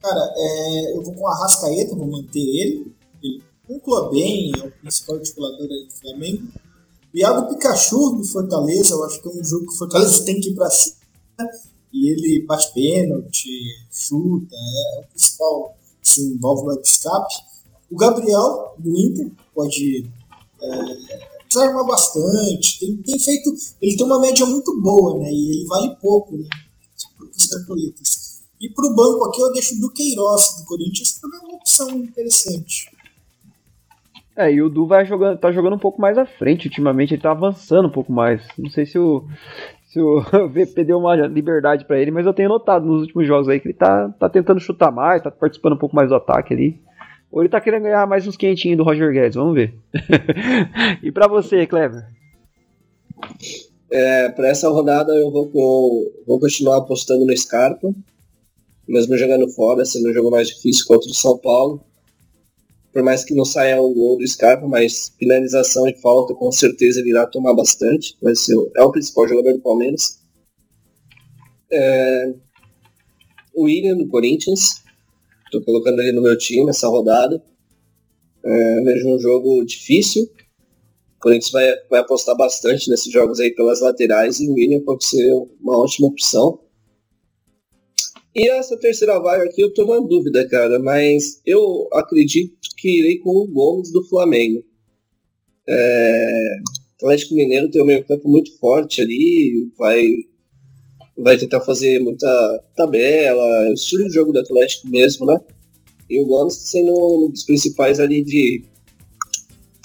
Cara, 0.00 0.32
é, 0.34 0.96
eu 0.96 1.02
vou 1.02 1.14
com 1.14 1.28
a 1.28 1.38
Rascaeta, 1.38 1.94
vou 1.94 2.06
manter 2.06 2.38
ele. 2.38 2.92
Ele 3.22 3.42
pontua 3.66 4.10
bem, 4.10 4.50
é 4.58 4.66
o 4.66 4.70
principal 4.70 5.16
articulador 5.16 5.66
aí 5.70 5.86
do 5.86 5.92
Flamengo. 5.92 6.42
O 7.14 7.18
Iago 7.18 7.48
Pikachu 7.48 8.16
do 8.16 8.24
Fortaleza, 8.24 8.94
eu 8.94 9.04
acho 9.04 9.20
que 9.20 9.28
é 9.28 9.30
um 9.30 9.44
jogo 9.44 9.66
que 9.66 9.74
o 9.74 9.76
Fortaleza 9.76 10.24
tem 10.24 10.40
que 10.40 10.50
ir 10.50 10.54
pra 10.54 10.70
cima. 10.70 10.97
E 11.92 12.10
ele 12.10 12.44
bate 12.46 12.72
pênalti, 12.74 13.48
chuta, 13.90 14.54
é, 14.54 15.00
o 15.00 15.08
principal, 15.08 15.76
assim, 16.02 16.34
envolve 16.34 16.76
o 16.76 16.80
escape. 16.80 17.34
O 17.90 17.96
Gabriel, 17.96 18.74
do 18.78 18.98
Inter, 18.98 19.30
pode 19.54 20.04
é, 20.60 21.38
desarmar 21.48 21.86
bastante, 21.86 22.78
tem, 22.80 22.96
tem, 22.98 23.18
feito. 23.18 23.54
Ele 23.80 23.96
tem 23.96 24.06
uma 24.06 24.20
média 24.20 24.44
muito 24.44 24.80
boa, 24.80 25.18
né? 25.18 25.30
E 25.30 25.50
ele 25.50 25.66
vale 25.66 25.96
pouco, 25.96 26.36
né? 26.36 26.48
Os. 27.70 28.38
E 28.60 28.68
pro 28.70 28.94
banco 28.94 29.24
aqui 29.24 29.40
eu 29.40 29.52
deixo 29.52 29.80
do 29.80 29.90
Queiroz 29.92 30.58
do 30.58 30.64
Corinthians, 30.64 31.18
também 31.20 31.38
é 31.38 31.42
uma 31.44 31.54
opção 31.54 31.88
interessante. 31.90 32.90
É, 34.36 34.52
e 34.52 34.62
o 34.62 34.68
Du 34.68 34.86
vai 34.86 35.04
jogando, 35.04 35.38
tá 35.38 35.50
jogando 35.50 35.74
um 35.74 35.80
pouco 35.80 36.00
mais 36.00 36.18
à 36.18 36.26
frente 36.26 36.66
ultimamente, 36.66 37.14
ele 37.14 37.22
tá 37.22 37.30
avançando 37.30 37.88
um 37.88 37.92
pouco 37.92 38.12
mais. 38.12 38.40
Não 38.56 38.70
sei 38.70 38.86
se 38.86 38.98
o, 38.98 39.24
se 39.98 40.02
o 40.02 40.20
VP 40.48 40.84
deu 40.84 40.98
uma 40.98 41.16
liberdade 41.16 41.84
para 41.84 41.98
ele, 41.98 42.12
mas 42.12 42.24
eu 42.24 42.32
tenho 42.32 42.48
notado 42.48 42.86
nos 42.86 43.02
últimos 43.02 43.26
jogos 43.26 43.48
aí 43.48 43.58
que 43.58 43.66
ele 43.66 43.74
tá, 43.74 44.08
tá 44.10 44.28
tentando 44.28 44.60
chutar 44.60 44.92
mais, 44.92 45.22
tá 45.22 45.30
participando 45.30 45.72
um 45.74 45.78
pouco 45.78 45.96
mais 45.96 46.08
do 46.08 46.14
ataque 46.14 46.54
ali. 46.54 46.80
Ou 47.30 47.42
ele 47.42 47.48
tá 47.48 47.60
querendo 47.60 47.82
ganhar 47.82 48.06
mais 48.06 48.26
uns 48.26 48.36
quentinhos 48.36 48.78
do 48.78 48.84
Roger 48.84 49.12
Guedes, 49.12 49.34
vamos 49.34 49.54
ver. 49.54 49.74
e 51.02 51.10
para 51.12 51.26
você, 51.26 51.66
Clever? 51.66 52.06
É, 53.90 54.28
para 54.30 54.48
essa 54.48 54.68
rodada 54.68 55.12
eu 55.12 55.30
vou, 55.30 55.48
com, 55.50 56.10
vou 56.26 56.40
continuar 56.40 56.78
apostando 56.78 57.26
no 57.26 57.36
Scarpa, 57.36 57.92
mesmo 58.86 59.16
jogando 59.16 59.48
fora, 59.50 59.84
sendo 59.84 60.08
um 60.08 60.14
jogo 60.14 60.30
mais 60.30 60.48
difícil 60.48 60.86
contra 60.86 61.10
o 61.10 61.14
São 61.14 61.36
Paulo. 61.38 61.82
Por 62.98 63.04
mais 63.04 63.22
que 63.22 63.32
não 63.32 63.44
saia 63.44 63.80
o 63.80 63.94
gol 63.94 64.18
do 64.18 64.26
Scarpa, 64.26 64.66
mas 64.66 65.14
finalização 65.16 65.86
e 65.86 65.96
falta 66.00 66.34
com 66.34 66.50
certeza 66.50 66.98
ele 66.98 67.10
irá 67.10 67.24
tomar 67.28 67.54
bastante. 67.54 68.18
Vai 68.20 68.34
ser, 68.34 68.56
é 68.76 68.82
o 68.82 68.90
principal 68.90 69.28
jogador 69.28 69.52
do 69.52 69.60
Palmeiras. 69.60 70.18
É, 71.70 72.34
o 73.54 73.66
William 73.66 73.96
do 73.96 74.08
Corinthians, 74.08 74.82
Estou 75.44 75.62
colocando 75.62 76.00
ele 76.00 76.10
no 76.10 76.22
meu 76.22 76.36
time 76.36 76.70
essa 76.70 76.88
rodada. 76.88 77.40
É, 78.44 78.80
vejo 78.80 79.14
um 79.14 79.18
jogo 79.20 79.64
difícil. 79.64 80.24
O 80.24 81.20
Corinthians 81.20 81.52
vai, 81.52 81.72
vai 81.88 82.00
apostar 82.00 82.36
bastante 82.36 82.90
nesses 82.90 83.12
jogos 83.12 83.38
aí 83.38 83.54
pelas 83.54 83.80
laterais 83.80 84.40
e 84.40 84.50
o 84.50 84.54
William 84.54 84.80
pode 84.80 85.04
ser 85.04 85.32
uma 85.60 85.78
ótima 85.78 86.08
opção. 86.08 86.58
E 88.38 88.48
essa 88.50 88.76
terceira 88.78 89.18
vaga 89.18 89.42
aqui 89.42 89.60
eu 89.60 89.74
tô 89.74 89.84
na 89.84 89.98
dúvida, 89.98 90.48
cara, 90.48 90.78
mas 90.78 91.40
eu 91.44 91.88
acredito 91.92 92.56
que 92.76 93.00
irei 93.00 93.18
com 93.18 93.30
o 93.30 93.48
Gomes 93.48 93.90
do 93.90 94.06
Flamengo. 94.06 94.62
É, 95.68 96.56
Atlético 96.94 97.34
Mineiro 97.34 97.68
tem 97.68 97.82
um 97.82 97.86
meio 97.86 98.04
campo 98.06 98.28
muito 98.28 98.56
forte 98.60 99.02
ali, 99.02 99.68
vai 99.76 100.06
vai 101.16 101.36
tentar 101.36 101.62
fazer 101.62 101.98
muita 101.98 102.64
tabela, 102.76 103.72
estilo 103.72 104.04
de 104.06 104.14
jogo 104.14 104.30
do 104.30 104.38
Atlético 104.38 104.86
mesmo, 104.88 105.26
né? 105.26 105.36
E 106.08 106.20
o 106.20 106.26
Gomes 106.26 106.54
sendo 106.54 106.92
um 106.92 107.30
dos 107.32 107.42
principais 107.42 107.98
ali 107.98 108.22
de 108.22 108.62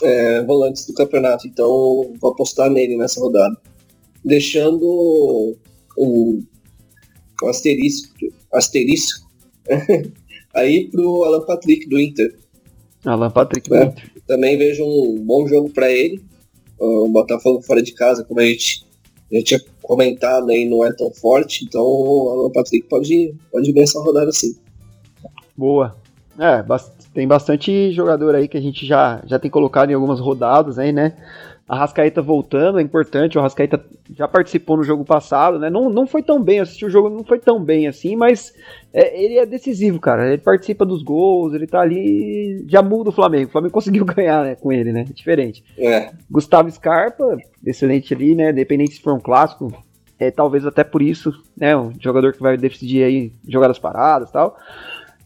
é, 0.03 0.43
volantes 0.43 0.85
do 0.85 0.93
campeonato, 0.93 1.47
então 1.47 2.13
vou 2.21 2.31
apostar 2.31 2.69
nele 2.69 2.97
nessa 2.97 3.19
rodada. 3.19 3.59
Deixando 4.23 4.85
o, 5.97 6.39
o 7.41 7.47
asterisco, 7.47 8.13
asterisco 8.53 9.27
aí 10.53 10.87
pro 10.89 11.23
Alan 11.23 11.45
Patrick 11.45 11.87
do 11.87 11.99
Inter. 11.99 12.37
Alan 13.05 13.31
Patrick 13.31 13.69
do 13.69 13.75
é, 13.75 13.85
Inter. 13.85 14.11
Também 14.27 14.57
vejo 14.57 14.83
um 14.83 15.23
bom 15.25 15.47
jogo 15.47 15.69
para 15.69 15.91
ele. 15.91 16.21
O 16.79 17.07
Botafogo 17.07 17.61
fora 17.61 17.81
de 17.81 17.93
casa, 17.93 18.23
como 18.23 18.39
a 18.39 18.45
gente 18.45 18.85
já 19.31 19.43
tinha 19.43 19.61
comentado 19.81 20.49
aí, 20.49 20.65
não 20.65 20.85
é 20.85 20.91
tão 20.93 21.11
forte, 21.11 21.65
então 21.65 21.81
o 21.81 22.51
Patrick 22.53 22.87
pode, 22.87 23.35
pode 23.51 23.71
ver 23.71 23.81
essa 23.81 23.99
rodada 23.99 24.31
sim. 24.31 24.55
Boa. 25.55 25.95
É, 26.37 26.63
tem 27.13 27.27
bastante 27.27 27.91
jogador 27.91 28.33
aí 28.35 28.47
que 28.47 28.57
a 28.57 28.61
gente 28.61 28.85
já, 28.85 29.21
já 29.25 29.37
tem 29.37 29.51
colocado 29.51 29.91
em 29.91 29.93
algumas 29.93 30.19
rodadas 30.19 30.79
aí, 30.79 30.91
né? 30.91 31.15
A 31.67 31.77
Rascaeta 31.77 32.21
voltando 32.21 32.77
é 32.77 32.81
importante, 32.81 33.37
o 33.37 33.41
Rascaeta 33.41 33.83
já 34.13 34.27
participou 34.27 34.75
no 34.75 34.83
jogo 34.83 35.05
passado, 35.05 35.57
né? 35.57 35.69
Não, 35.69 35.89
não 35.89 36.05
foi 36.05 36.21
tão 36.21 36.41
bem, 36.43 36.59
assisti 36.59 36.85
o 36.85 36.89
jogo, 36.89 37.09
não 37.09 37.23
foi 37.23 37.39
tão 37.39 37.63
bem 37.63 37.87
assim, 37.87 38.17
mas 38.17 38.53
é, 38.93 39.23
ele 39.23 39.37
é 39.37 39.45
decisivo, 39.45 39.97
cara. 39.97 40.27
Ele 40.27 40.41
participa 40.41 40.85
dos 40.85 41.01
gols, 41.01 41.53
ele 41.53 41.65
tá 41.65 41.79
ali, 41.79 42.65
já 42.67 42.81
muda 42.81 43.09
o 43.09 43.13
Flamengo. 43.13 43.47
O 43.47 43.51
Flamengo 43.51 43.71
conseguiu 43.73 44.03
ganhar 44.03 44.43
né, 44.43 44.55
com 44.55 44.73
ele, 44.73 44.91
né? 44.91 45.05
É 45.09 45.13
diferente. 45.13 45.63
É. 45.77 46.11
Gustavo 46.29 46.69
Scarpa, 46.69 47.37
excelente 47.65 48.13
ali, 48.13 48.35
né? 48.35 48.51
Independente 48.51 48.95
se 48.95 49.01
for 49.01 49.13
um 49.13 49.21
clássico, 49.21 49.71
é 50.19 50.29
talvez 50.29 50.65
até 50.65 50.83
por 50.83 51.01
isso, 51.01 51.31
né? 51.55 51.77
Um 51.77 51.93
jogador 51.97 52.33
que 52.33 52.41
vai 52.41 52.57
decidir 52.57 53.03
aí 53.03 53.31
jogadas 53.47 53.79
paradas 53.79 54.29
e 54.29 54.33
tal. 54.33 54.57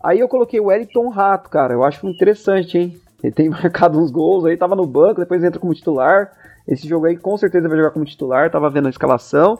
Aí 0.04 0.20
eu 0.20 0.28
coloquei 0.28 0.60
o 0.60 0.66
Wellington 0.66 1.10
Rato, 1.10 1.50
cara. 1.50 1.74
Eu 1.74 1.84
acho 1.84 2.08
interessante, 2.08 2.78
hein? 2.78 3.02
Ele 3.24 3.34
tem 3.34 3.50
marcado 3.50 4.00
uns 4.00 4.12
gols 4.12 4.46
aí, 4.46 4.58
tava 4.58 4.76
no 4.76 4.86
banco, 4.86 5.20
depois 5.20 5.44
entra 5.44 5.60
como 5.60 5.74
titular. 5.74 6.32
Esse 6.68 6.88
jogo 6.88 7.06
aí 7.06 7.16
com 7.16 7.38
certeza 7.38 7.68
vai 7.68 7.78
jogar 7.78 7.92
como 7.92 8.06
titular, 8.06 8.52
tava 8.52 8.70
vendo 8.70 8.88
a 8.88 8.90
escalação. 8.90 9.58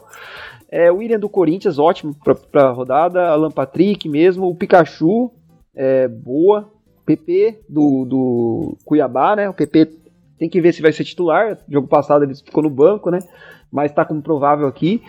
É, 0.70 0.92
o 0.92 0.96
William 0.96 1.18
do 1.18 1.28
Corinthians, 1.28 1.78
ótimo 1.78 2.14
pra, 2.22 2.34
pra 2.34 2.70
rodada. 2.70 3.28
Alan 3.28 3.50
Patrick 3.50 4.08
mesmo. 4.08 4.46
O 4.46 4.54
Pikachu, 4.54 5.32
é, 5.74 6.06
boa. 6.06 6.70
PP 7.06 7.60
do, 7.66 8.04
do 8.04 8.76
Cuiabá, 8.84 9.34
né? 9.34 9.48
O 9.48 9.54
PP 9.54 9.90
tem 10.38 10.48
que 10.48 10.60
ver 10.60 10.74
se 10.74 10.82
vai 10.82 10.92
ser 10.92 11.04
titular. 11.04 11.58
Jogo 11.66 11.88
passado 11.88 12.22
ele 12.22 12.34
ficou 12.34 12.62
no 12.62 12.68
banco, 12.68 13.10
né? 13.10 13.20
Mas 13.72 13.92
tá 13.92 14.04
como 14.04 14.20
provável 14.20 14.66
aqui. 14.66 15.02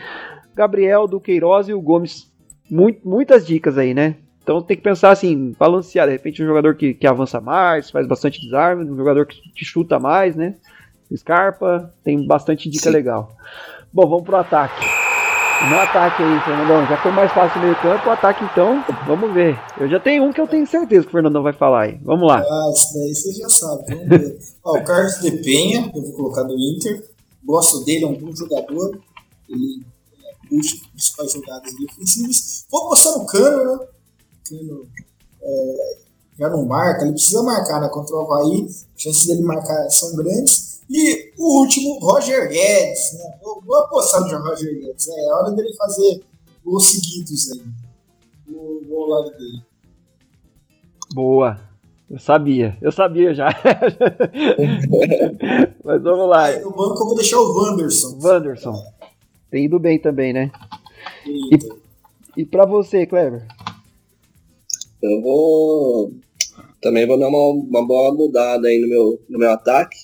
Gabriel 0.55 1.07
do 1.07 1.19
Queiroz 1.19 1.67
e 1.67 1.73
o 1.73 1.81
Gomes. 1.81 2.31
Muito, 2.71 3.05
muitas 3.05 3.45
dicas 3.45 3.77
aí, 3.77 3.93
né? 3.93 4.15
Então 4.49 4.63
tem 4.63 4.75
que 4.75 4.81
pensar 4.81 5.11
assim, 5.11 5.53
balancear, 5.59 6.07
de 6.07 6.13
repente 6.13 6.41
um 6.41 6.47
jogador 6.47 6.73
que, 6.73 6.95
que 6.95 7.05
avança 7.05 7.39
mais, 7.39 7.91
faz 7.91 8.07
bastante 8.07 8.41
desarme, 8.41 8.83
um 8.83 8.97
jogador 8.97 9.27
que, 9.27 9.39
que 9.51 9.63
chuta 9.63 9.99
mais, 9.99 10.35
né? 10.35 10.55
Scarpa, 11.15 11.93
tem 12.03 12.25
bastante 12.25 12.67
dica 12.67 12.85
Sim. 12.85 12.89
legal. 12.89 13.31
Bom, 13.93 14.09
vamos 14.09 14.23
pro 14.23 14.37
ataque. 14.37 14.83
No 15.69 15.75
ataque 15.79 16.23
aí, 16.23 16.39
Fernandão, 16.39 16.83
já 16.87 16.97
foi 16.97 17.11
mais 17.11 17.31
fácil 17.31 17.61
o 17.61 17.63
meio 17.63 17.75
campo, 17.75 18.09
o 18.09 18.11
ataque 18.11 18.43
então, 18.43 18.83
vamos 19.05 19.31
ver. 19.31 19.55
Eu 19.79 19.87
já 19.87 19.99
tenho 19.99 20.23
um 20.23 20.33
que 20.33 20.41
eu 20.41 20.47
tenho 20.47 20.65
certeza 20.65 21.03
que 21.03 21.09
o 21.09 21.11
Fernandão 21.11 21.43
vai 21.43 21.53
falar 21.53 21.81
aí. 21.81 21.99
Vamos 22.01 22.27
lá. 22.27 22.39
Ah, 22.39 22.71
isso 22.73 22.93
daí 22.95 23.13
você 23.13 23.33
já 23.33 23.49
sabe, 23.49 23.83
vamos 23.87 24.07
ver. 24.07 24.39
Ó, 24.65 24.79
o 24.79 24.83
Carlos 24.83 25.21
de 25.21 25.31
Penha, 25.43 25.91
eu 25.93 26.01
vou 26.01 26.13
colocar 26.13 26.41
do 26.41 26.55
Inter. 26.57 27.07
Gosto 27.45 27.85
dele, 27.85 28.03
é 28.03 28.07
um 28.07 28.15
bom 28.17 28.35
jogador. 28.35 28.99
Ele 29.47 29.83
é, 30.25 30.49
puxa 30.49 30.73
as 30.73 30.87
principais 30.87 31.33
jogadas 31.33 31.71
ofensivas. 31.93 32.65
Vou 32.71 32.89
postar 32.89 33.11
no 33.11 33.27
Cano, 33.27 33.77
né? 33.77 33.98
É, 35.41 35.97
já 36.37 36.49
não 36.49 36.65
marca, 36.65 37.03
ele 37.03 37.13
precisa 37.13 37.43
marcar 37.43 37.81
né, 37.81 37.89
contra 37.89 38.15
o 38.15 38.19
Havaí, 38.21 38.65
as 38.65 38.87
chances 38.95 39.27
dele 39.27 39.41
marcar 39.41 39.89
são 39.89 40.15
grandes. 40.15 40.79
E 40.89 41.33
o 41.37 41.59
último, 41.59 41.99
Roger 41.99 42.49
Guedes. 42.49 43.13
Né? 43.13 43.37
Vou, 43.43 43.61
vou 43.61 43.77
apostar 43.77 44.21
no 44.21 44.47
Roger 44.47 44.73
Guedes. 44.79 45.07
Né? 45.07 45.15
É 45.17 45.33
hora 45.33 45.51
dele 45.51 45.73
fazer 45.75 46.23
gols 46.65 46.85
seguidos 46.85 47.51
aí. 47.51 47.61
O 48.51 48.81
gol 48.87 49.07
lado 49.07 49.31
dele. 49.31 49.61
Boa. 51.13 51.59
Eu 52.09 52.17
sabia, 52.17 52.75
eu 52.81 52.91
sabia 52.91 53.35
já. 53.35 53.49
Mas 55.83 56.01
vamos 56.01 56.27
lá. 56.27 56.51
No 56.59 56.71
banco 56.71 56.99
eu 56.99 57.05
vou 57.05 57.15
deixar 57.15 57.37
o 57.39 57.55
Wanderson. 57.55 58.17
Wanderson. 58.19 58.73
Tem 59.51 59.65
ido 59.65 59.77
bem 59.77 59.99
também, 59.99 60.33
né? 60.33 60.51
E, 61.23 61.59
e 62.41 62.45
para 62.45 62.65
você, 62.65 63.05
Clever? 63.05 63.45
Eu 65.01 65.21
vou. 65.21 66.13
Também 66.81 67.05
vou 67.05 67.19
dar 67.19 67.27
uma, 67.27 67.51
uma 67.51 67.87
boa 67.87 68.13
mudada 68.13 68.67
aí 68.67 68.79
no 68.79 68.87
meu, 68.87 69.21
no 69.29 69.39
meu 69.39 69.51
ataque. 69.51 69.97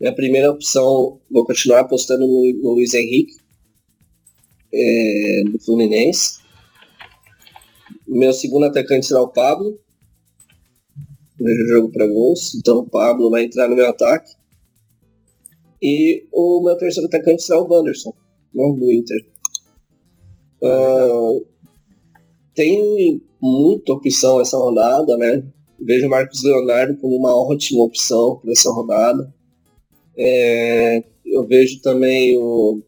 Minha 0.00 0.14
primeira 0.14 0.50
opção, 0.50 1.20
vou 1.30 1.46
continuar 1.46 1.80
apostando 1.80 2.26
no, 2.26 2.60
no 2.62 2.70
Luiz 2.72 2.94
Henrique, 2.94 3.36
é, 4.72 5.44
do 5.50 5.58
Fluminense. 5.60 6.40
Meu 8.06 8.32
segundo 8.32 8.66
atacante 8.66 9.06
será 9.06 9.22
o 9.22 9.28
Pablo. 9.28 9.78
Vejo 11.40 11.66
jogo 11.66 11.90
para 11.90 12.06
gols, 12.06 12.54
então 12.54 12.78
o 12.78 12.88
Pablo 12.88 13.30
vai 13.30 13.44
entrar 13.44 13.68
no 13.68 13.76
meu 13.76 13.88
ataque. 13.88 14.30
E 15.82 16.26
o 16.32 16.62
meu 16.62 16.76
terceiro 16.76 17.08
atacante 17.08 17.42
será 17.42 17.60
o 17.60 17.68
Wanderson, 17.68 18.14
do 18.52 18.92
Inter. 18.92 19.26
Uh, 20.62 21.44
tem 22.54 23.20
muita 23.44 23.92
opção 23.92 24.40
essa 24.40 24.56
rodada, 24.56 25.18
né? 25.18 25.44
Vejo 25.78 26.06
o 26.06 26.10
Marcos 26.10 26.42
Leonardo 26.42 26.96
como 26.96 27.14
uma 27.14 27.36
ótima 27.36 27.84
opção 27.84 28.38
para 28.40 28.52
essa 28.52 28.70
rodada. 28.70 29.34
É, 30.16 31.04
eu 31.26 31.46
vejo 31.46 31.78
também 31.82 32.38
o, 32.38 32.80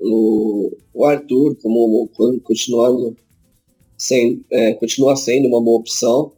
o, 0.00 0.70
o 0.94 1.04
Arthur 1.04 1.54
como 1.60 2.08
continuando 2.42 3.14
sem, 3.98 4.42
é, 4.50 4.72
continua 4.74 5.14
sendo 5.16 5.48
uma 5.48 5.62
boa 5.62 5.80
opção. 5.80 6.32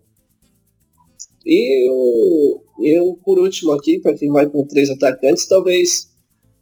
E 1.47 1.89
eu, 1.89 2.65
eu 2.85 3.19
por 3.25 3.39
último 3.39 3.71
aqui, 3.73 4.01
para 4.01 4.15
quem 4.15 4.29
vai 4.29 4.49
com 4.49 4.67
três 4.67 4.91
atacantes, 4.91 5.47
talvez 5.47 6.11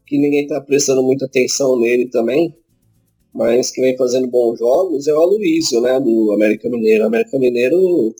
que 0.06 0.18
ninguém 0.18 0.42
está 0.42 0.60
prestando 0.60 1.02
muita 1.02 1.24
atenção 1.24 1.80
nele 1.80 2.10
também, 2.10 2.54
mas 3.34 3.70
que 3.70 3.80
vem 3.80 3.96
fazendo 3.96 4.26
bons 4.26 4.58
jogos, 4.58 5.06
é 5.06 5.12
o 5.12 5.20
Aloysio, 5.20 5.80
né, 5.80 6.00
do 6.00 6.32
América 6.32 6.68
Mineiro. 6.68 7.04
O 7.04 7.06
América 7.06 7.38
Mineiro, 7.38 8.14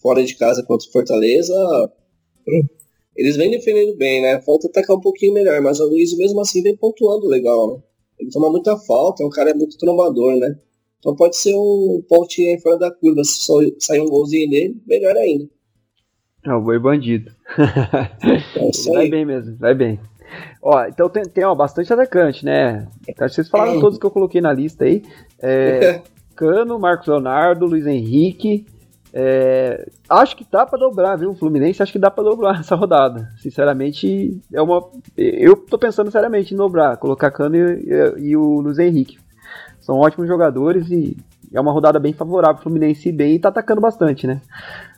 fora 0.00 0.24
de 0.24 0.34
casa 0.36 0.62
contra 0.62 0.88
o 0.88 0.92
Fortaleza, 0.92 1.54
eles 3.16 3.36
vêm 3.36 3.50
defendendo 3.50 3.96
bem, 3.96 4.22
né? 4.22 4.40
Falta 4.42 4.68
atacar 4.68 4.96
um 4.96 5.00
pouquinho 5.00 5.34
melhor, 5.34 5.60
mas 5.60 5.80
o 5.80 5.84
Aloysio 5.84 6.18
mesmo 6.18 6.40
assim 6.40 6.62
vem 6.62 6.76
pontuando 6.76 7.26
legal, 7.26 7.74
né? 7.74 7.82
Ele 8.18 8.30
toma 8.30 8.50
muita 8.50 8.76
falta, 8.76 9.22
é 9.22 9.26
um 9.26 9.30
cara 9.30 9.54
muito 9.54 9.78
trombador, 9.78 10.36
né? 10.36 10.58
Então 10.98 11.14
pode 11.14 11.36
ser 11.36 11.54
um 11.54 12.02
pontinho 12.08 12.50
aí 12.50 12.60
fora 12.60 12.78
da 12.78 12.90
curva, 12.90 13.22
se 13.22 13.44
só 13.44 13.54
sair 13.78 14.00
um 14.00 14.08
golzinho 14.08 14.50
dele, 14.50 14.80
melhor 14.86 15.16
ainda. 15.16 15.48
É 16.44 16.52
o 16.52 16.60
boi 16.60 16.78
bandido. 16.78 17.30
É 17.58 18.92
vai 18.92 19.08
bem 19.08 19.24
mesmo, 19.24 19.56
vai 19.58 19.74
bem. 19.74 20.00
Ó, 20.62 20.84
então 20.86 21.08
tem, 21.08 21.24
tem 21.24 21.44
ó, 21.44 21.54
bastante 21.54 21.92
atacante, 21.92 22.44
né? 22.44 22.86
Acho 23.08 23.14
que 23.14 23.28
vocês 23.28 23.48
falaram 23.48 23.78
é. 23.78 23.80
todos 23.80 23.98
que 23.98 24.06
eu 24.06 24.10
coloquei 24.10 24.40
na 24.40 24.52
lista 24.52 24.84
aí. 24.84 25.02
É, 25.40 26.02
Cano, 26.34 26.78
Marcos 26.78 27.06
Leonardo, 27.06 27.66
Luiz 27.66 27.86
Henrique. 27.86 28.66
É, 29.12 29.88
acho 30.08 30.36
que 30.36 30.46
dá 30.50 30.66
para 30.66 30.78
dobrar, 30.78 31.16
viu? 31.16 31.30
O 31.30 31.34
Fluminense 31.34 31.82
acho 31.82 31.92
que 31.92 31.98
dá 31.98 32.10
para 32.10 32.24
dobrar 32.24 32.58
essa 32.60 32.74
rodada. 32.74 33.28
Sinceramente, 33.38 34.40
é 34.52 34.60
uma. 34.60 34.88
Eu 35.16 35.56
tô 35.56 35.78
pensando 35.78 36.10
seriamente 36.10 36.54
em 36.54 36.56
dobrar, 36.56 36.96
colocar 36.96 37.30
Cano 37.30 37.56
e, 37.56 37.88
e, 37.88 38.28
e 38.30 38.36
o 38.36 38.60
Luiz 38.60 38.78
Henrique. 38.78 39.18
São 39.80 39.96
ótimos 39.96 40.28
jogadores 40.28 40.90
e 40.90 41.16
é 41.52 41.60
uma 41.60 41.72
rodada 41.72 41.98
bem 41.98 42.12
favorável. 42.12 42.60
O 42.60 42.62
Fluminense 42.62 43.10
bem 43.10 43.36
e 43.36 43.38
tá 43.38 43.48
atacando 43.48 43.80
bastante, 43.80 44.26
né? 44.26 44.40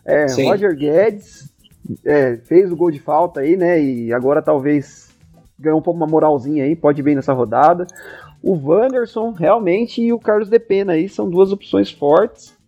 É, 0.05 0.26
Roger 0.45 0.75
Guedes 0.75 1.49
é, 2.05 2.37
fez 2.38 2.73
o 2.73 2.76
gol 2.76 2.90
de 2.90 2.99
falta 2.99 3.40
aí, 3.40 3.57
né? 3.57 3.81
E 3.81 4.12
agora 4.12 4.43
talvez 4.43 5.10
ganhou 5.61 5.79
um 5.79 5.83
pouco 5.83 5.99
uma 5.99 6.07
moralzinha 6.07 6.64
aí, 6.64 6.75
pode 6.75 7.02
vir 7.02 7.14
nessa 7.14 7.33
rodada. 7.33 7.87
O 8.43 8.55
Wanderson, 8.55 9.33
realmente, 9.33 10.00
e 10.00 10.12
o 10.12 10.19
Carlos 10.19 10.49
Depena 10.49 10.93
aí 10.93 11.09
são 11.09 11.29
duas 11.29 11.52
opções 11.52 11.90
fortes. 11.90 12.59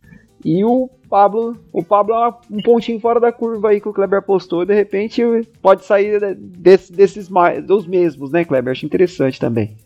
E 0.45 0.65
o 0.65 0.91
Pablo, 1.09 1.57
o 1.73 1.85
Pablo 1.85 2.15
é 2.15 2.29
um 2.51 2.63
pontinho 2.63 2.99
fora 2.99 3.21
da 3.21 3.31
curva 3.31 3.71
aí 3.71 3.81
que 3.81 3.89
o 3.89 3.93
Kleber 3.93 4.19
apostou, 4.19 4.65
de 4.65 4.75
repente 4.75 5.23
pode 5.61 5.85
sair 5.85 6.35
desse, 6.35 6.93
desses 6.93 7.29
mais, 7.29 7.65
dos 7.65 7.87
mesmos, 7.87 8.31
né, 8.31 8.45
Kleber? 8.45 8.73
Acho 8.73 8.85
interessante 8.85 9.39
também. 9.39 9.77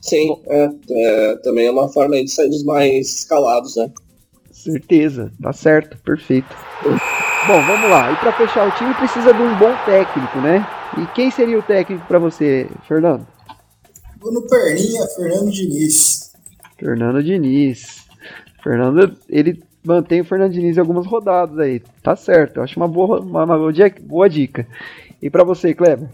Sim, 0.00 0.36
é, 0.46 0.70
é, 0.90 1.36
também 1.36 1.66
é 1.66 1.70
uma 1.70 1.88
forma 1.88 2.16
de 2.16 2.28
sair 2.28 2.48
dos 2.48 2.64
mais 2.64 3.20
escalados, 3.20 3.76
né? 3.76 3.90
Certeza, 4.50 5.32
tá 5.42 5.52
certo, 5.52 5.96
perfeito. 6.02 6.54
Bom, 6.84 7.60
vamos 7.66 7.90
lá. 7.90 8.12
E 8.12 8.16
para 8.16 8.32
fechar 8.32 8.68
o 8.68 8.70
time 8.72 8.94
precisa 8.94 9.32
de 9.32 9.42
um 9.42 9.56
bom 9.56 9.74
técnico, 9.84 10.38
né? 10.38 10.64
E 11.00 11.06
quem 11.14 11.30
seria 11.30 11.58
o 11.58 11.62
técnico 11.62 12.06
para 12.06 12.18
você, 12.18 12.68
Fernando? 12.86 13.26
Vou 14.20 14.32
no 14.32 14.46
Perninha, 14.46 15.06
Fernando 15.16 15.50
Diniz. 15.50 16.32
Fernando 16.78 17.22
Diniz. 17.22 18.06
Fernando, 18.62 19.16
ele 19.28 19.62
mantém 19.84 20.20
o 20.20 20.24
Fernando 20.24 20.52
Diniz 20.52 20.76
em 20.76 20.80
algumas 20.80 21.06
rodadas 21.06 21.58
aí. 21.58 21.80
Tá 22.02 22.14
certo, 22.14 22.58
eu 22.58 22.62
acho 22.62 22.78
uma 22.78 22.88
boa, 22.88 23.20
uma, 23.20 23.44
uma 23.44 23.72
boa 24.02 24.28
dica. 24.28 24.66
E 25.20 25.30
para 25.30 25.44
você, 25.44 25.74
Kleber? 25.74 26.08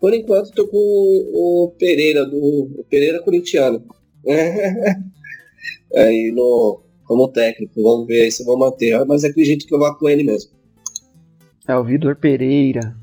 Por 0.00 0.14
enquanto, 0.14 0.52
tô 0.52 0.68
com 0.68 0.76
o 0.78 1.74
Pereira, 1.78 2.24
do 2.24 2.36
o 2.36 2.84
Pereira 2.88 3.20
corintiano. 3.20 3.82
aí 5.94 6.30
no, 6.32 6.82
como 7.04 7.28
técnico, 7.28 7.82
vamos 7.82 8.06
ver 8.06 8.22
aí 8.22 8.30
se 8.30 8.44
vou 8.44 8.58
manter. 8.58 9.04
Mas 9.06 9.24
acredito 9.24 9.66
que 9.66 9.74
eu 9.74 9.78
vou 9.78 9.94
com 9.96 10.08
ele 10.08 10.22
mesmo. 10.22 10.57
É 11.68 11.76
o 11.76 11.84
Vitor 11.84 12.16
Pereira. 12.16 12.96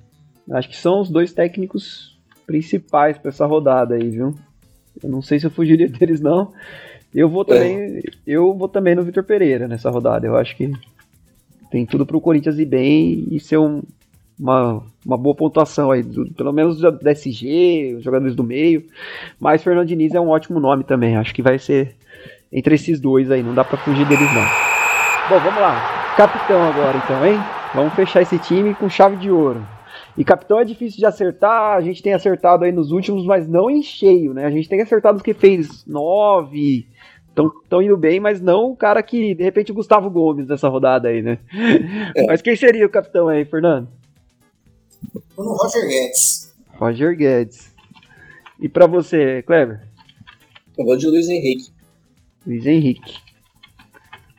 Acho 0.51 0.67
que 0.67 0.75
são 0.75 0.99
os 0.99 1.09
dois 1.09 1.31
técnicos 1.31 2.17
principais 2.47 3.15
para 3.15 3.29
essa 3.29 3.45
rodada 3.45 3.93
aí, 3.93 4.09
viu? 4.09 4.33
Eu 5.01 5.09
não 5.09 5.21
sei 5.21 5.39
se 5.39 5.45
eu 5.45 5.51
fugiria 5.51 5.87
deles 5.89 6.19
não. 6.19 6.51
Eu 7.13 7.29
vou 7.29 7.45
também, 7.45 7.77
é. 7.77 8.01
eu 8.25 8.53
vou 8.55 8.67
também 8.67 8.95
no 8.95 9.03
Vitor 9.03 9.23
Pereira 9.23 9.67
nessa 9.67 9.91
rodada. 9.91 10.25
Eu 10.25 10.35
acho 10.35 10.57
que 10.57 10.73
tem 11.69 11.85
tudo 11.85 12.07
para 12.07 12.17
o 12.17 12.21
Corinthians 12.21 12.57
ir 12.57 12.65
bem 12.65 13.27
e 13.29 13.39
ser 13.39 13.57
um, 13.57 13.83
uma, 14.39 14.83
uma 15.05 15.17
boa 15.17 15.35
pontuação 15.35 15.91
aí, 15.91 16.01
do, 16.01 16.29
pelo 16.33 16.51
menos 16.51 16.81
da 16.81 17.11
SG, 17.11 17.95
os 17.97 18.03
jogadores 18.03 18.35
do 18.35 18.43
meio. 18.43 18.83
Mas 19.39 19.63
Fernando 19.63 19.87
Diniz 19.87 20.13
é 20.13 20.19
um 20.19 20.29
ótimo 20.29 20.59
nome 20.59 20.83
também. 20.83 21.15
Acho 21.15 21.35
que 21.35 21.41
vai 21.43 21.59
ser 21.59 21.95
entre 22.51 22.75
esses 22.75 22.99
dois 22.99 23.29
aí, 23.29 23.43
não 23.43 23.53
dá 23.53 23.63
para 23.63 23.77
fugir 23.77 24.07
deles 24.07 24.33
não. 24.33 24.45
Bom, 25.29 25.39
vamos 25.43 25.61
lá. 25.61 26.13
Capitão 26.17 26.63
agora 26.63 26.97
então, 26.97 27.25
hein? 27.25 27.39
Vamos 27.75 27.93
fechar 27.93 28.21
esse 28.21 28.39
time 28.39 28.73
com 28.73 28.89
chave 28.89 29.17
de 29.17 29.29
ouro. 29.29 29.67
E 30.17 30.23
capitão 30.23 30.57
é 30.61 30.63
difícil 30.63 30.97
de 30.97 31.05
acertar, 31.05 31.75
a 31.75 31.81
gente 31.81 32.01
tem 32.01 32.13
acertado 32.13 32.63
aí 32.63 32.71
nos 32.71 32.89
últimos, 32.89 33.25
mas 33.25 33.49
não 33.49 33.69
em 33.69 33.83
cheio, 33.83 34.33
né? 34.33 34.45
A 34.45 34.49
gente 34.49 34.69
tem 34.69 34.81
acertado 34.81 35.17
os 35.17 35.21
que 35.21 35.33
fez 35.33 35.85
nove, 35.85 36.87
estão 37.27 37.81
indo 37.81 37.97
bem, 37.97 38.17
mas 38.17 38.39
não 38.39 38.71
o 38.71 38.77
cara 38.77 39.03
que, 39.03 39.35
de 39.35 39.43
repente, 39.43 39.73
o 39.73 39.75
Gustavo 39.75 40.09
Gomes 40.09 40.47
nessa 40.47 40.69
rodada 40.69 41.09
aí, 41.09 41.21
né? 41.21 41.37
É. 42.15 42.25
Mas 42.27 42.41
quem 42.41 42.55
seria 42.55 42.85
o 42.85 42.89
capitão 42.89 43.27
aí, 43.27 43.43
Fernando? 43.43 43.89
No 45.37 45.43
Roger 45.57 45.85
Guedes. 45.85 46.55
Roger 46.75 47.17
Guedes. 47.17 47.75
E 48.57 48.69
para 48.69 48.87
você, 48.87 49.43
Kleber? 49.43 49.81
Eu 50.77 50.85
vou 50.85 50.95
de 50.95 51.07
Luiz 51.07 51.27
Henrique. 51.27 51.73
Luiz 52.47 52.65
Henrique. 52.65 53.17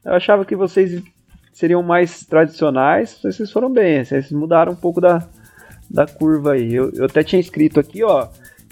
Eu 0.03 0.14
achava 0.14 0.46
que 0.46 0.57
vocês 0.57 1.03
seriam 1.57 1.83
mais 1.83 2.23
tradicionais, 2.23 3.19
vocês 3.23 3.51
foram 3.51 3.73
bem, 3.73 4.05
vocês 4.05 4.31
mudaram 4.31 4.73
um 4.73 4.77
pouco 4.77 5.01
da, 5.01 5.27
da 5.88 6.07
curva 6.07 6.53
aí. 6.53 6.75
Eu, 6.75 6.90
eu 6.92 7.07
até 7.07 7.25
tinha 7.25 7.40
escrito 7.40 7.81
aqui, 7.81 8.05
ó, 8.05 8.29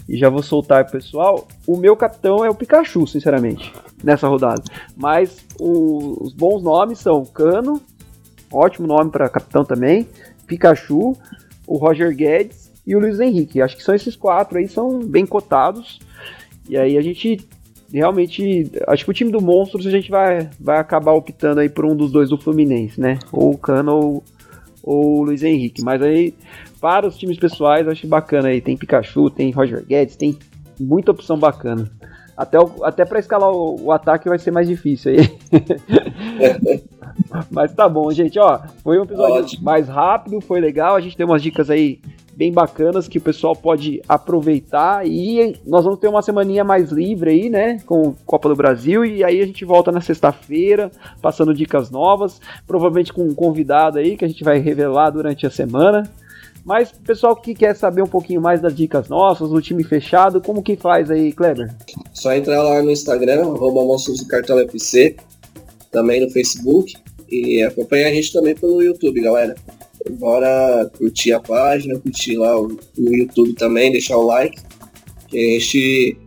e 0.07 0.15
já 0.15 0.29
vou 0.29 0.43
soltar 0.43 0.83
pro 0.83 0.99
pessoal, 0.99 1.47
o 1.65 1.77
meu 1.77 1.97
capitão 1.97 2.45
é 2.45 2.49
o 2.49 2.53
Pikachu, 2.53 3.07
sinceramente, 3.07 3.73
nessa 4.03 4.27
rodada. 4.27 4.61
Mas 4.95 5.43
o, 5.59 6.25
os 6.25 6.31
bons 6.31 6.61
nomes 6.61 6.99
são 6.99 7.25
Cano, 7.25 7.81
ótimo 8.51 8.85
nome 8.85 9.09
para 9.09 9.29
capitão 9.29 9.65
também, 9.65 10.07
Pikachu, 10.45 11.17
o 11.65 11.77
Roger 11.77 12.15
Guedes 12.15 12.71
e 12.85 12.95
o 12.95 12.99
Luiz 12.99 13.19
Henrique. 13.19 13.63
Acho 13.63 13.75
que 13.75 13.83
são 13.83 13.95
esses 13.95 14.15
quatro 14.15 14.59
aí, 14.59 14.67
são 14.67 14.99
bem 14.99 15.25
cotados. 15.25 15.99
E 16.69 16.77
aí 16.77 16.99
a 16.99 17.01
gente 17.01 17.49
realmente, 17.91 18.71
acho 18.87 19.05
que 19.05 19.11
o 19.11 19.13
time 19.13 19.31
do 19.31 19.41
Monstros 19.41 19.85
a 19.85 19.91
gente 19.91 20.09
vai, 20.09 20.49
vai 20.59 20.79
acabar 20.79 21.13
optando 21.13 21.59
aí 21.59 21.69
por 21.69 21.85
um 21.85 21.95
dos 21.95 22.11
dois 22.11 22.29
do 22.29 22.37
Fluminense, 22.37 22.99
né? 22.99 23.19
Ou 23.31 23.53
o 23.53 23.57
Cano 23.57 23.93
ou, 23.93 24.23
ou 24.83 25.19
o 25.19 25.23
Luiz 25.23 25.43
Henrique. 25.43 25.83
Mas 25.83 26.01
aí, 26.01 26.33
para 26.79 27.07
os 27.07 27.17
times 27.17 27.37
pessoais, 27.37 27.87
acho 27.87 28.07
bacana 28.07 28.49
aí. 28.49 28.61
Tem 28.61 28.77
Pikachu, 28.77 29.29
tem 29.29 29.51
Roger 29.51 29.83
Guedes, 29.85 30.15
tem 30.15 30.37
muita 30.79 31.11
opção 31.11 31.37
bacana. 31.37 31.89
Até, 32.37 32.59
o, 32.59 32.83
até 32.83 33.05
para 33.05 33.19
escalar 33.19 33.49
o, 33.49 33.85
o, 33.85 33.91
ataque 33.91 34.27
vai 34.27 34.37
ser 34.37 34.51
mais 34.51 34.67
difícil 34.67 35.13
aí. 35.13 35.39
Mas 37.49 37.73
tá 37.73 37.87
bom, 37.87 38.11
gente. 38.11 38.37
Ó, 38.37 38.59
foi 38.83 38.99
um 38.99 39.03
episódio 39.03 39.35
Ótimo. 39.35 39.63
mais 39.63 39.87
rápido, 39.87 40.41
foi 40.41 40.59
legal. 40.59 40.95
A 40.95 41.01
gente 41.01 41.17
deu 41.17 41.27
umas 41.27 41.41
dicas 41.41 41.69
aí 41.69 41.99
bem 42.35 42.51
bacanas 42.51 43.07
que 43.07 43.17
o 43.17 43.21
pessoal 43.21 43.55
pode 43.55 44.01
aproveitar 44.07 45.07
e 45.07 45.55
nós 45.65 45.85
vamos 45.85 45.99
ter 45.99 46.09
uma 46.09 46.21
semaninha 46.21 46.63
mais 46.63 46.91
livre 46.91 47.29
aí, 47.29 47.49
né, 47.49 47.79
com 47.85 48.13
Copa 48.25 48.49
do 48.49 48.55
Brasil 48.55 49.05
e 49.05 49.23
aí 49.23 49.41
a 49.41 49.45
gente 49.45 49.63
volta 49.63 49.91
na 49.91 50.01
sexta-feira, 50.01 50.91
passando 51.21 51.53
dicas 51.53 51.89
novas, 51.89 52.41
provavelmente 52.67 53.13
com 53.13 53.23
um 53.23 53.33
convidado 53.33 53.99
aí 53.99 54.17
que 54.17 54.25
a 54.25 54.27
gente 54.27 54.43
vai 54.43 54.59
revelar 54.59 55.11
durante 55.11 55.47
a 55.47 55.49
semana. 55.49 56.03
Mas 56.65 56.91
pessoal 56.91 57.35
que 57.35 57.53
quer 57.53 57.75
saber 57.75 58.01
um 58.01 58.07
pouquinho 58.07 58.41
mais 58.41 58.59
das 58.59 58.75
dicas 58.75 59.07
nossas, 59.07 59.49
do 59.49 59.61
time 59.61 59.83
fechado, 59.83 60.41
como 60.41 60.63
que 60.63 60.75
faz 60.75 61.11
aí, 61.11 61.31
Kleber? 61.31 61.71
Só 62.11 62.33
entrar 62.33 62.63
lá 62.63 62.81
no 62.81 62.89
Instagram, 62.89 63.41
arroba 63.41 63.85
Monstros 63.85 64.19
do 64.21 64.27
Cartola 64.27 64.63
FC, 64.63 65.15
também 65.91 66.19
no 66.19 66.31
Facebook 66.31 66.95
e 67.29 67.61
acompanhar 67.61 68.09
a 68.09 68.13
gente 68.13 68.33
também 68.33 68.55
pelo 68.55 68.81
YouTube, 68.81 69.21
galera. 69.21 69.53
Bora 70.17 70.89
curtir 70.97 71.33
a 71.33 71.39
página, 71.39 71.99
curtir 71.99 72.35
lá 72.37 72.59
o, 72.59 72.65
o 72.97 73.15
YouTube 73.15 73.53
também, 73.53 73.91
deixar 73.91 74.17
o 74.17 74.25
like, 74.25 74.59
que 75.27 75.37
a 75.37 75.59
gente 75.59 76.17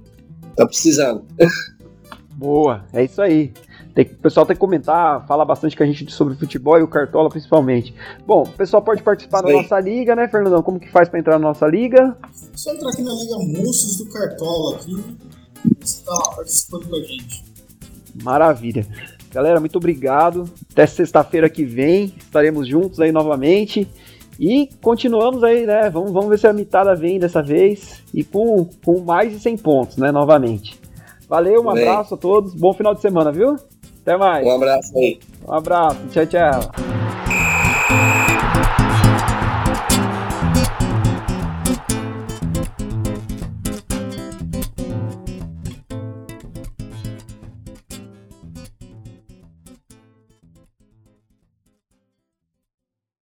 tá 0.55 0.64
precisando. 0.64 1.24
Boa, 2.38 2.85
é 2.92 3.05
isso 3.05 3.20
aí. 3.20 3.53
Tem, 3.94 4.05
o 4.05 4.16
pessoal 4.16 4.46
tem 4.46 4.55
que 4.55 4.61
comentar, 4.61 5.27
falar 5.27 5.44
bastante 5.44 5.77
com 5.77 5.83
a 5.83 5.87
gente 5.87 6.11
sobre 6.12 6.35
futebol 6.35 6.79
e 6.79 6.83
o 6.83 6.88
Cartola 6.88 7.29
principalmente. 7.29 7.94
Bom, 8.27 8.42
o 8.42 8.53
pessoal 8.53 8.83
pode 8.83 9.03
participar 9.03 9.42
da 9.42 9.53
nossa 9.53 9.79
liga, 9.81 10.14
né, 10.14 10.29
Fernandão? 10.29 10.62
Como 10.62 10.79
que 10.79 10.90
faz 10.90 11.09
para 11.09 11.18
entrar 11.18 11.38
na 11.38 11.48
nossa 11.48 11.66
liga? 11.66 12.16
Só 12.55 12.72
entrar 12.72 12.90
aqui 12.90 13.03
na 13.03 13.12
Liga 13.12 13.61
Moços 13.61 13.98
do 13.98 14.09
Cartola 14.11 14.77
aqui. 14.77 15.05
Você 15.81 16.05
tá 16.05 16.12
lá 16.12 16.37
participando 16.37 16.88
com 16.88 16.96
a 16.96 17.01
gente. 17.01 17.44
Maravilha. 18.22 18.87
Galera, 19.33 19.61
muito 19.61 19.77
obrigado. 19.77 20.44
Até 20.72 20.87
sexta-feira 20.87 21.48
que 21.51 21.64
vem 21.64 22.14
estaremos 22.16 22.66
juntos 22.66 23.01
aí 23.01 23.12
novamente. 23.12 23.88
E 24.38 24.68
continuamos 24.81 25.42
aí, 25.42 25.66
né? 25.66 25.90
Vamos, 25.90 26.12
vamos 26.12 26.29
ver 26.29 26.38
se 26.38 26.46
a 26.46 26.53
mitada 26.53 26.94
vem 26.94 27.18
dessa 27.18 27.42
vez. 27.42 28.03
E 28.14 28.22
com, 28.22 28.64
com 28.85 29.01
mais 29.01 29.33
de 29.33 29.40
100 29.40 29.57
pontos, 29.59 29.96
né? 29.96 30.12
Novamente. 30.12 30.81
Valeu, 31.29 31.61
um 31.61 31.72
Bem. 31.72 31.87
abraço 31.87 32.14
a 32.14 32.16
todos. 32.16 32.55
Bom 32.55 32.72
final 32.72 32.94
de 32.94 33.01
semana, 33.01 33.31
viu? 33.31 33.57
Até 34.09 34.16
mais. 34.16 34.47
Um 34.47 34.53
abraço 34.53 34.97
aí. 34.97 35.21
Um 35.47 35.53
abraço. 35.53 35.99
Tchau, 36.11 36.25
tchau. 36.25 38.28